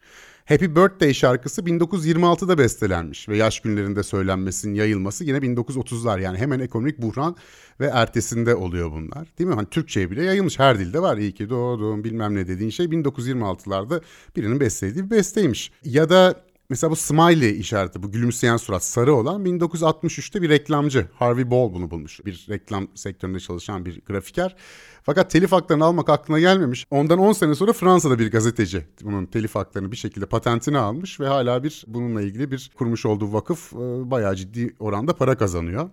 [0.48, 6.20] Happy Birthday şarkısı 1926'da bestelenmiş ve yaş günlerinde söylenmesinin yayılması yine 1930'lar.
[6.20, 7.36] Yani hemen ekonomik buhran
[7.80, 9.28] ve ertesinde oluyor bunlar.
[9.38, 9.54] Değil mi?
[9.54, 10.58] Hani Türkçe'ye bile yayılmış.
[10.58, 11.16] Her dilde var.
[11.16, 14.02] İyi ki doğdum bilmem ne dediğin şey 1926'larda
[14.36, 15.72] birinin bestelediği bir besteymiş.
[15.84, 21.50] Ya da Mesela bu smiley işareti, bu gülümseyen surat sarı olan 1963'te bir reklamcı Harvey
[21.50, 22.20] Ball bunu bulmuş.
[22.26, 24.56] Bir reklam sektöründe çalışan bir grafiker.
[25.02, 26.86] Fakat telif haklarını almak aklına gelmemiş.
[26.90, 31.26] Ondan 10 sene sonra Fransa'da bir gazeteci bunun telif haklarını bir şekilde patentini almış ve
[31.26, 33.76] hala bir bununla ilgili bir kurmuş olduğu vakıf e,
[34.10, 35.90] bayağı ciddi oranda para kazanıyor.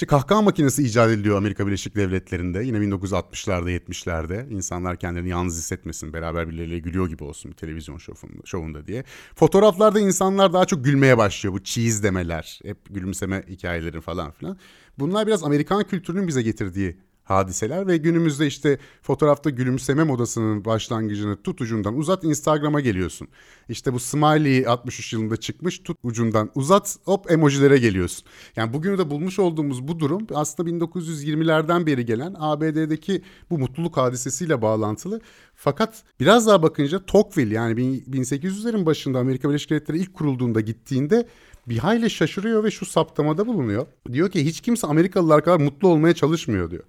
[0.00, 2.64] İşte kahkaha makinesi icat ediliyor Amerika Birleşik Devletleri'nde.
[2.64, 6.12] Yine 1960'larda 70'lerde insanlar kendilerini yalnız hissetmesin.
[6.12, 9.04] Beraber birileriyle gülüyor gibi olsun bir televizyon şovunda, şovunda diye.
[9.34, 11.54] Fotoğraflarda insanlar daha çok gülmeye başlıyor.
[11.54, 14.58] Bu cheese demeler, hep gülümseme hikayeleri falan filan.
[14.98, 16.96] Bunlar biraz Amerikan kültürünün bize getirdiği
[17.30, 23.28] hadiseler ve günümüzde işte fotoğrafta gülümseme modasının başlangıcını tut ucundan uzat Instagram'a geliyorsun.
[23.68, 28.24] İşte bu smiley 63 yılında çıkmış tut ucundan uzat hop emojilere geliyorsun.
[28.56, 34.62] Yani bugünü de bulmuş olduğumuz bu durum aslında 1920'lerden beri gelen ABD'deki bu mutluluk hadisesiyle
[34.62, 35.20] bağlantılı.
[35.54, 37.72] Fakat biraz daha bakınca Tocqueville yani
[38.10, 41.26] 1800'lerin başında Amerika Birleşik Devletleri ilk kurulduğunda gittiğinde
[41.68, 43.86] bir hayli şaşırıyor ve şu saptamada bulunuyor.
[44.12, 46.84] Diyor ki hiç kimse Amerikalılar kadar mutlu olmaya çalışmıyor diyor.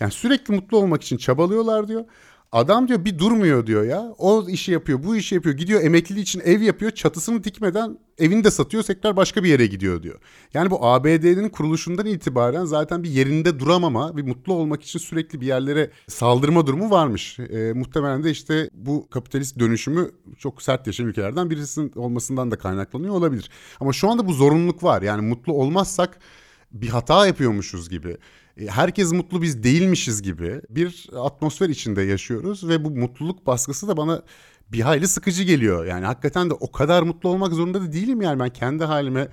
[0.00, 2.04] Yani sürekli mutlu olmak için çabalıyorlar diyor.
[2.54, 4.14] Adam diyor bir durmuyor diyor ya.
[4.18, 5.56] O işi yapıyor, bu işi yapıyor.
[5.56, 6.90] Gidiyor emekliliği için ev yapıyor.
[6.90, 8.82] Çatısını dikmeden evini de satıyor.
[8.82, 10.20] Tekrar başka bir yere gidiyor diyor.
[10.54, 15.46] Yani bu ABD'nin kuruluşundan itibaren zaten bir yerinde duramama, bir mutlu olmak için sürekli bir
[15.46, 17.38] yerlere saldırma durumu varmış.
[17.38, 23.14] E, muhtemelen de işte bu kapitalist dönüşümü çok sert yaşayan ülkelerden birisinin olmasından da kaynaklanıyor
[23.14, 23.50] olabilir.
[23.80, 25.02] Ama şu anda bu zorunluluk var.
[25.02, 26.18] Yani mutlu olmazsak
[26.72, 28.16] bir hata yapıyormuşuz gibi
[28.68, 34.22] herkes mutlu biz değilmişiz gibi bir atmosfer içinde yaşıyoruz ve bu mutluluk baskısı da bana
[34.72, 35.86] bir hayli sıkıcı geliyor.
[35.86, 39.28] Yani hakikaten de o kadar mutlu olmak zorunda da değilim yani ben kendi halime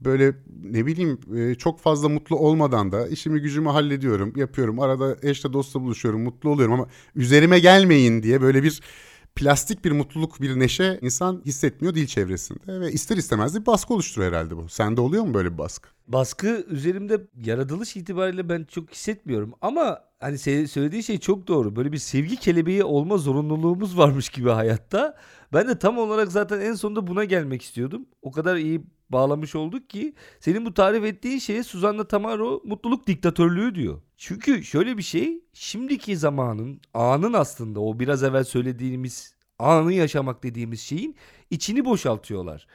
[0.00, 4.80] böyle ne bileyim e, çok fazla mutlu olmadan da işimi gücümü hallediyorum, yapıyorum.
[4.80, 8.80] Arada eşle dostla buluşuyorum, mutlu oluyorum ama üzerime gelmeyin diye böyle bir
[9.36, 13.94] plastik bir mutluluk, bir neşe insan hissetmiyor dil çevresinde ve ister istemez de bir baskı
[13.94, 14.68] oluşturuyor herhalde bu.
[14.68, 15.88] Sende oluyor mu böyle bir baskı?
[16.08, 21.76] Baskı üzerimde yaratılış itibariyle ben çok hissetmiyorum ama hani söylediği şey çok doğru.
[21.76, 25.16] Böyle bir sevgi kelebeği olma zorunluluğumuz varmış gibi hayatta.
[25.52, 28.06] Ben de tam olarak zaten en sonunda buna gelmek istiyordum.
[28.22, 33.74] O kadar iyi bağlamış olduk ki senin bu tarif ettiğin şeye Suzanna Tamaro mutluluk diktatörlüğü
[33.74, 34.00] diyor.
[34.16, 40.80] Çünkü şöyle bir şey şimdiki zamanın anın aslında o biraz evvel söylediğimiz anı yaşamak dediğimiz
[40.80, 41.16] şeyin
[41.50, 42.66] içini boşaltıyorlar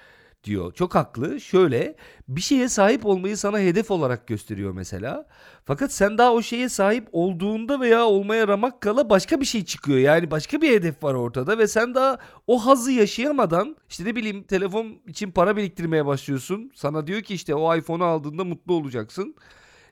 [0.43, 0.73] diyor.
[0.73, 1.41] Çok haklı.
[1.41, 1.95] Şöyle
[2.27, 5.25] bir şeye sahip olmayı sana hedef olarak gösteriyor mesela.
[5.65, 9.97] Fakat sen daha o şeye sahip olduğunda veya olmaya ramak kala başka bir şey çıkıyor.
[9.99, 12.17] Yani başka bir hedef var ortada ve sen daha
[12.47, 16.71] o hazı yaşayamadan işte ne bileyim telefon için para biriktirmeye başlıyorsun.
[16.75, 19.35] Sana diyor ki işte o iPhone'u aldığında mutlu olacaksın.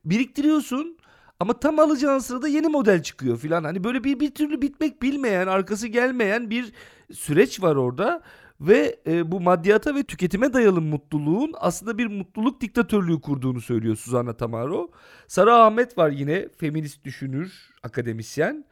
[0.05, 0.97] Biriktiriyorsun
[1.39, 3.63] ama tam alacağın sırada yeni model çıkıyor filan.
[3.63, 6.73] Hani böyle bir bir türlü bitmek bilmeyen, arkası gelmeyen bir
[7.13, 8.23] süreç var orada.
[8.61, 14.33] Ve e, bu maddiyata ve tüketime dayalı mutluluğun aslında bir mutluluk diktatörlüğü kurduğunu söylüyor Suzanna
[14.33, 14.91] Tamaro.
[15.27, 18.65] Sara Ahmet var yine feminist düşünür, akademisyen.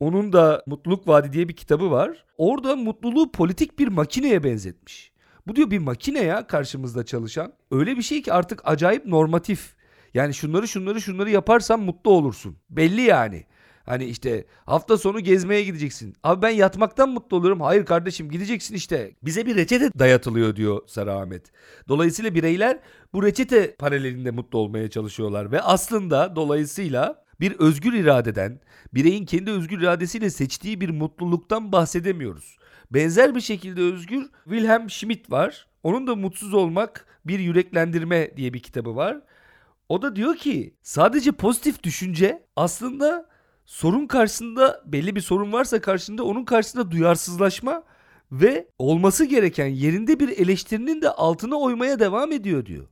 [0.00, 2.24] Onun da Mutluluk Vadi diye bir kitabı var.
[2.38, 5.12] Orada mutluluğu politik bir makineye benzetmiş.
[5.46, 7.52] Bu diyor bir makine ya karşımızda çalışan.
[7.70, 9.74] Öyle bir şey ki artık acayip normatif.
[10.14, 12.56] Yani şunları şunları şunları yaparsan mutlu olursun.
[12.70, 13.44] Belli yani.
[13.84, 16.14] Hani işte hafta sonu gezmeye gideceksin.
[16.22, 17.60] Abi ben yatmaktan mutlu oluyorum.
[17.60, 19.14] Hayır kardeşim gideceksin işte.
[19.22, 21.52] Bize bir reçete dayatılıyor diyor Sara Ahmet.
[21.88, 22.78] Dolayısıyla bireyler
[23.12, 25.52] bu reçete paralelinde mutlu olmaya çalışıyorlar.
[25.52, 28.60] Ve aslında dolayısıyla bir özgür iradeden,
[28.94, 32.56] bireyin kendi özgür iradesiyle seçtiği bir mutluluktan bahsedemiyoruz.
[32.90, 35.66] Benzer bir şekilde özgür Wilhelm Schmidt var.
[35.82, 39.20] Onun da mutsuz olmak bir yüreklendirme diye bir kitabı var.
[39.88, 43.33] O da diyor ki sadece pozitif düşünce aslında
[43.64, 47.82] sorun karşısında belli bir sorun varsa karşında onun karşısında duyarsızlaşma
[48.32, 52.86] ve olması gereken yerinde bir eleştirinin de altına oymaya devam ediyor diyor.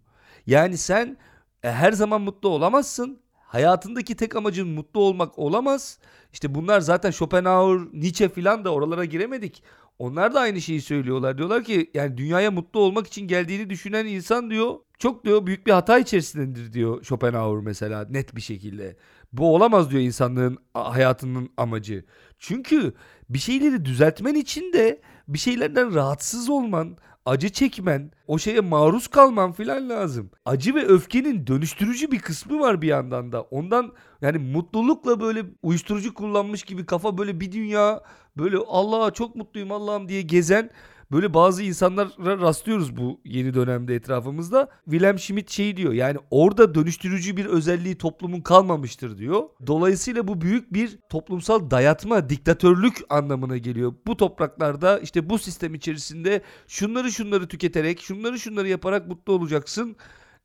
[0.46, 1.16] Yani sen
[1.62, 3.18] e, her zaman mutlu olamazsın.
[3.32, 5.98] Hayatındaki tek amacın mutlu olmak olamaz.
[6.32, 9.62] İşte bunlar zaten Schopenhauer, Nietzsche filan da oralara giremedik.
[9.98, 11.38] Onlar da aynı şeyi söylüyorlar.
[11.38, 15.72] Diyorlar ki yani dünyaya mutlu olmak için geldiğini düşünen insan diyor çok diyor büyük bir
[15.72, 18.96] hata içerisindedir diyor Schopenhauer mesela net bir şekilde.
[19.32, 22.04] Bu olamaz diyor insanlığın hayatının amacı.
[22.38, 22.94] Çünkü
[23.28, 29.52] bir şeyleri düzeltmen için de bir şeylerden rahatsız olman, acı çekmen, o şeye maruz kalman
[29.52, 30.30] filan lazım.
[30.44, 33.42] Acı ve öfkenin dönüştürücü bir kısmı var bir yandan da.
[33.42, 38.00] Ondan yani mutlulukla böyle uyuşturucu kullanmış gibi kafa böyle bir dünya
[38.36, 40.70] böyle Allah'a çok mutluyum Allah'ım diye gezen
[41.12, 44.68] Böyle bazı insanlara rastlıyoruz bu yeni dönemde etrafımızda.
[44.84, 49.42] Wilhelm Schmidt şey diyor yani orada dönüştürücü bir özelliği toplumun kalmamıştır diyor.
[49.66, 53.94] Dolayısıyla bu büyük bir toplumsal dayatma, diktatörlük anlamına geliyor.
[54.06, 59.96] Bu topraklarda işte bu sistem içerisinde şunları şunları tüketerek, şunları şunları yaparak mutlu olacaksın.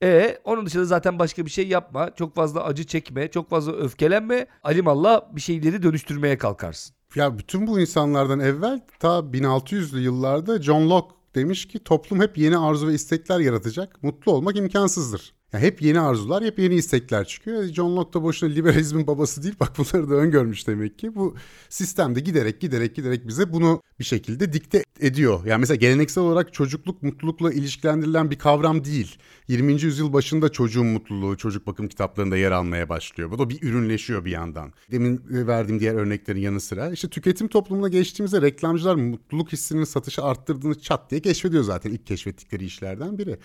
[0.04, 2.16] E onun dışında zaten başka bir şey yapma.
[2.16, 4.48] Çok fazla acı çekme, çok fazla öfkelenme.
[4.64, 6.97] Alimallah bir şeyleri dönüştürmeye kalkarsın.
[7.16, 12.58] Ya bütün bu insanlardan evvel ta 1600'lü yıllarda John Locke demiş ki toplum hep yeni
[12.58, 14.04] arzu ve istekler yaratacak.
[14.04, 15.37] Mutlu olmak imkansızdır.
[15.54, 17.64] Ya hep yeni arzular, hep yeni istekler çıkıyor.
[17.64, 19.56] John Locke da boşuna liberalizmin babası değil.
[19.60, 21.16] Bak bunları da öngörmüş demek ki.
[21.16, 21.36] Bu
[21.70, 25.46] sistemde giderek giderek giderek bize bunu bir şekilde dikte ediyor.
[25.46, 29.18] Yani mesela geleneksel olarak çocukluk mutlulukla ilişkilendirilen bir kavram değil.
[29.48, 29.82] 20.
[29.82, 33.32] yüzyıl başında çocuğun mutluluğu çocuk bakım kitaplarında yer almaya başlıyor.
[33.32, 34.74] Bu da bir ürünleşiyor bir yandan.
[34.92, 40.80] Demin verdiğim diğer örneklerin yanı sıra işte tüketim toplumuna geçtiğimizde reklamcılar mutluluk hissinin satışı arttırdığını
[40.80, 43.38] çat diye keşfediyor zaten ilk keşfettikleri işlerden biri.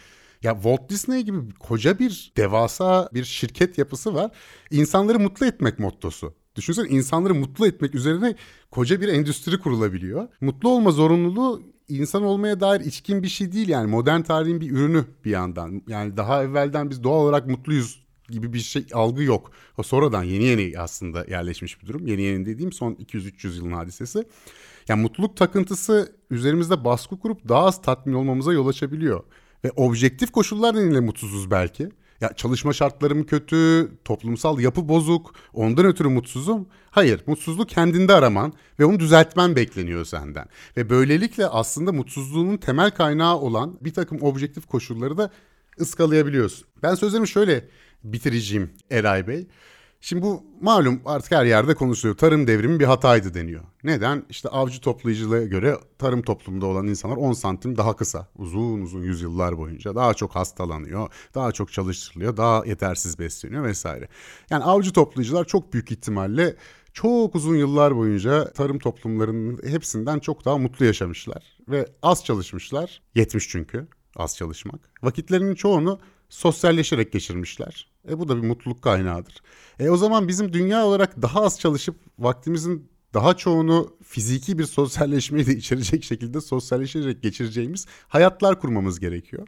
[0.43, 4.31] Ya Walt Disney gibi koca bir devasa bir şirket yapısı var.
[4.71, 6.35] İnsanları mutlu etmek mottosu.
[6.57, 8.37] Düşünsene insanları mutlu etmek üzerine
[8.71, 10.29] koca bir endüstri kurulabiliyor.
[10.41, 15.05] Mutlu olma zorunluluğu insan olmaya dair içkin bir şey değil yani modern tarihin bir ürünü
[15.25, 15.83] bir yandan.
[15.89, 19.51] Yani daha evvelden biz doğal olarak mutluyuz gibi bir şey algı yok.
[19.79, 22.07] O sonradan yeni yeni aslında yerleşmiş bir durum.
[22.07, 24.25] Yeni yeni dediğim son 200-300 yılın hadisesi.
[24.89, 29.25] Yani mutluluk takıntısı üzerimizde baskı kurup daha az tatmin olmamıza yol açabiliyor.
[29.65, 31.89] Ve objektif koşullar nedeniyle mutsuzuz belki.
[32.21, 36.67] Ya çalışma şartlarım kötü, toplumsal yapı bozuk, ondan ötürü mutsuzum.
[36.91, 40.47] Hayır, mutsuzluk kendinde araman ve onu düzeltmen bekleniyor senden.
[40.77, 45.31] Ve böylelikle aslında mutsuzluğunun temel kaynağı olan bir takım objektif koşulları da
[45.81, 46.67] ıskalayabiliyorsun.
[46.83, 47.69] Ben sözlerimi şöyle
[48.05, 49.47] bitireceğim Eray Bey.
[50.05, 52.17] Şimdi bu malum artık her yerde konuşuluyor.
[52.17, 53.63] Tarım devrimi bir hataydı deniyor.
[53.85, 54.25] Neden?
[54.31, 58.29] İşte avcı toplayıcılığa göre tarım toplumunda olan insanlar 10 santim daha kısa.
[58.39, 64.09] Uzun uzun yüzyıllar boyunca daha çok hastalanıyor, daha çok çalıştırılıyor, daha yetersiz besleniyor vesaire.
[64.51, 66.57] Yani avcı toplayıcılar çok büyük ihtimalle
[66.93, 71.59] çok uzun yıllar boyunca tarım toplumlarının hepsinden çok daha mutlu yaşamışlar.
[71.69, 73.03] Ve az çalışmışlar.
[73.15, 73.87] Yetmiş çünkü
[74.17, 74.81] az çalışmak.
[75.03, 76.01] Vakitlerinin çoğunu
[76.33, 77.89] sosyalleşerek geçirmişler.
[78.09, 79.43] E bu da bir mutluluk kaynağıdır.
[79.79, 85.47] E o zaman bizim dünya olarak daha az çalışıp vaktimizin daha çoğunu fiziki bir sosyalleşmeyi
[85.47, 89.47] de içerecek şekilde sosyalleşerek geçireceğimiz hayatlar kurmamız gerekiyor.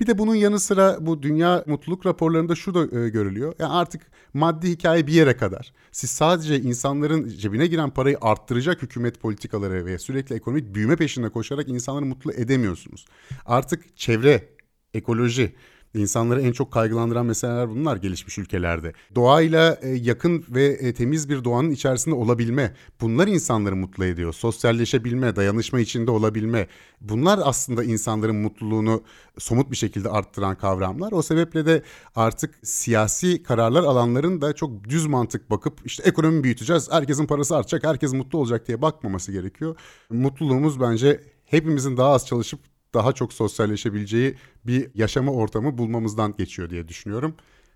[0.00, 3.54] Bir de bunun yanı sıra bu dünya mutluluk raporlarında şu da e, görülüyor.
[3.58, 4.02] Yani artık
[4.34, 5.72] maddi hikaye bir yere kadar.
[5.92, 11.68] Siz sadece insanların cebine giren parayı arttıracak hükümet politikaları ve sürekli ekonomik büyüme peşinde koşarak
[11.68, 13.06] insanları mutlu edemiyorsunuz.
[13.46, 14.48] Artık çevre,
[14.94, 15.54] ekoloji,
[15.96, 18.92] İnsanları en çok kaygılandıran meseleler bunlar gelişmiş ülkelerde.
[19.14, 22.74] Doğayla e, yakın ve e, temiz bir doğanın içerisinde olabilme.
[23.00, 24.32] Bunlar insanları mutlu ediyor.
[24.32, 26.66] Sosyalleşebilme, dayanışma içinde olabilme.
[27.00, 29.02] Bunlar aslında insanların mutluluğunu
[29.38, 31.12] somut bir şekilde arttıran kavramlar.
[31.12, 31.82] O sebeple de
[32.16, 37.84] artık siyasi kararlar alanların da çok düz mantık bakıp işte ekonomi büyüteceğiz, herkesin parası artacak,
[37.84, 39.76] herkes mutlu olacak diye bakmaması gerekiyor.
[40.10, 42.60] Mutluluğumuz bence hepimizin daha az çalışıp
[42.96, 44.34] daha çok sosyalleşebileceği
[44.64, 47.34] bir yaşama ortamı bulmamızdan geçiyor diye düşünüyorum.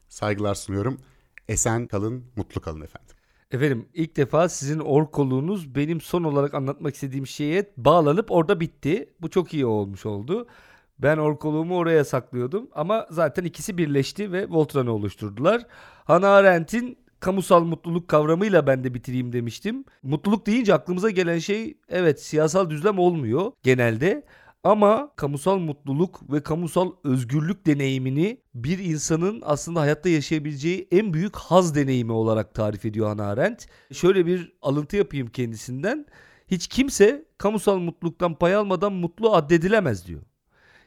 [0.08, 1.00] Saygılar sunuyorum.
[1.48, 3.16] Esen kalın, mutlu kalın efendim.
[3.50, 9.08] Efendim ilk defa sizin orkoluğunuz benim son olarak anlatmak istediğim şeye bağlanıp orada bitti.
[9.20, 10.46] Bu çok iyi olmuş oldu.
[10.98, 15.66] Ben orkoluğumu oraya saklıyordum ama zaten ikisi birleşti ve Voltran'ı oluşturdular.
[16.04, 19.84] Hannah Arendt'in kamusal mutluluk kavramıyla ben de bitireyim demiştim.
[20.02, 24.24] Mutluluk deyince aklımıza gelen şey evet siyasal düzlem olmuyor genelde
[24.64, 31.74] ama kamusal mutluluk ve kamusal özgürlük deneyimini bir insanın aslında hayatta yaşayabileceği en büyük haz
[31.74, 33.66] deneyimi olarak tarif ediyor Hannah Arendt.
[33.92, 36.06] Şöyle bir alıntı yapayım kendisinden.
[36.48, 40.22] Hiç kimse kamusal mutluluktan pay almadan mutlu addedilemez diyor.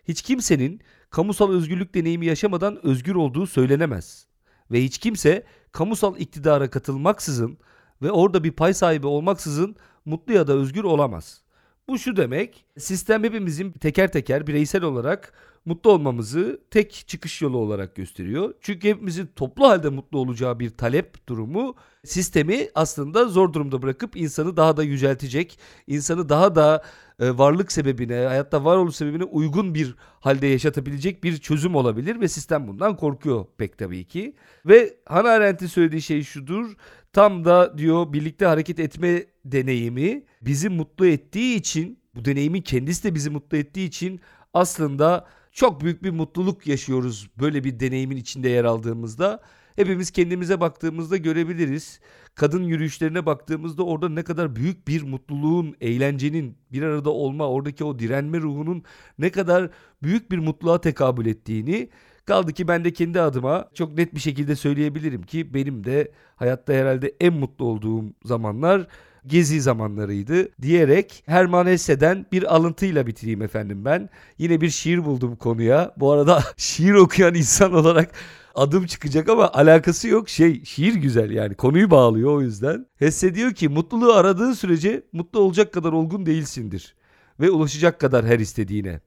[0.08, 4.28] Hiç kimsenin kamusal özgürlük deneyimi yaşamadan özgür olduğu söylenemez.
[4.72, 7.58] Ve hiç kimse kamusal iktidara katılmaksızın
[8.02, 11.43] ve orada bir pay sahibi olmaksızın mutlu ya da özgür olamaz.
[11.88, 15.34] Bu şu demek, sistem hepimizin teker teker bireysel olarak
[15.66, 18.54] mutlu olmamızı tek çıkış yolu olarak gösteriyor.
[18.62, 24.58] Çünkü hepimizin toplu halde mutlu olacağı bir talep durumu sistemi aslında zor durumda bırakıp insanı
[24.58, 26.84] daha da yüceltecek, insanı daha da
[27.20, 32.68] e, varlık sebebine, hayatta varoluş sebebine uygun bir halde yaşatabilecek bir çözüm olabilir ve sistem
[32.68, 34.36] bundan korkuyor pek tabii ki.
[34.66, 36.76] Ve Hannah Arendt'in söylediği şey şudur.
[37.14, 43.16] Tam da diyor birlikte hareket etme deneyimi bizi mutlu ettiği için, bu deneyimin kendisi de
[43.16, 44.20] bizi mutlu ettiği için
[44.54, 49.42] aslında çok büyük bir mutluluk yaşıyoruz böyle bir deneyimin içinde yer aldığımızda.
[49.76, 52.00] Hepimiz kendimize baktığımızda görebiliriz.
[52.36, 58.00] Kadın yürüyüşlerine baktığımızda orada ne kadar büyük bir mutluluğun, eğlencenin, bir arada olma, oradaki o
[58.00, 58.84] direnme ruhunun
[59.20, 59.70] ne kadar
[60.04, 61.90] büyük bir mutluluğa tekabül ettiğini
[62.26, 66.74] kaldı ki ben de kendi adıma çok net bir şekilde söyleyebilirim ki benim de hayatta
[66.74, 68.88] herhalde en mutlu olduğum zamanlar
[69.28, 74.10] gezi zamanlarıydı diyerek Herman Hesse'den bir alıntıyla bitireyim efendim ben.
[74.38, 75.94] Yine bir şiir buldum konuya.
[75.98, 78.12] Bu arada şiir okuyan insan olarak
[78.56, 80.30] adım çıkacak ama alakası yok.
[80.30, 82.86] Şey şiir güzel yani konuyu bağlıyor o yüzden.
[82.96, 86.96] Hesse diyor ki mutluluğu aradığın sürece mutlu olacak kadar olgun değilsindir
[87.40, 89.00] ve ulaşacak kadar her istediğine.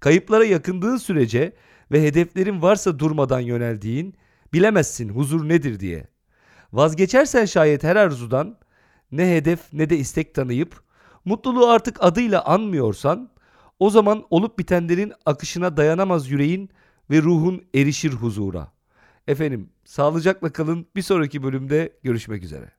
[0.00, 1.52] Kayıplara yakındığın sürece
[1.92, 4.14] ve hedeflerin varsa durmadan yöneldiğin
[4.52, 6.06] bilemezsin huzur nedir diye.
[6.72, 8.58] Vazgeçersen şayet her arzudan
[9.12, 10.82] ne hedef ne de istek tanıyıp
[11.24, 13.30] mutluluğu artık adıyla anmıyorsan
[13.78, 16.70] o zaman olup bitenlerin akışına dayanamaz yüreğin
[17.10, 18.72] ve ruhun erişir huzura.
[19.26, 22.72] Efendim sağlıcakla kalın bir sonraki bölümde görüşmek üzere.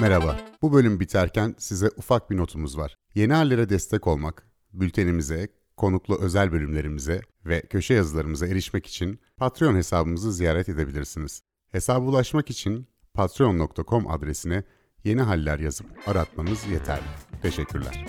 [0.00, 0.36] Merhaba.
[0.62, 2.96] Bu bölüm biterken size ufak bir notumuz var.
[3.14, 10.32] Yeni hallere destek olmak, bültenimize, konuklu özel bölümlerimize ve köşe yazılarımıza erişmek için Patreon hesabımızı
[10.32, 11.42] ziyaret edebilirsiniz.
[11.72, 14.64] Hesaba ulaşmak için patreon.com adresine
[15.04, 17.02] yeni haller yazıp aratmanız yeterli.
[17.42, 18.06] Teşekkürler.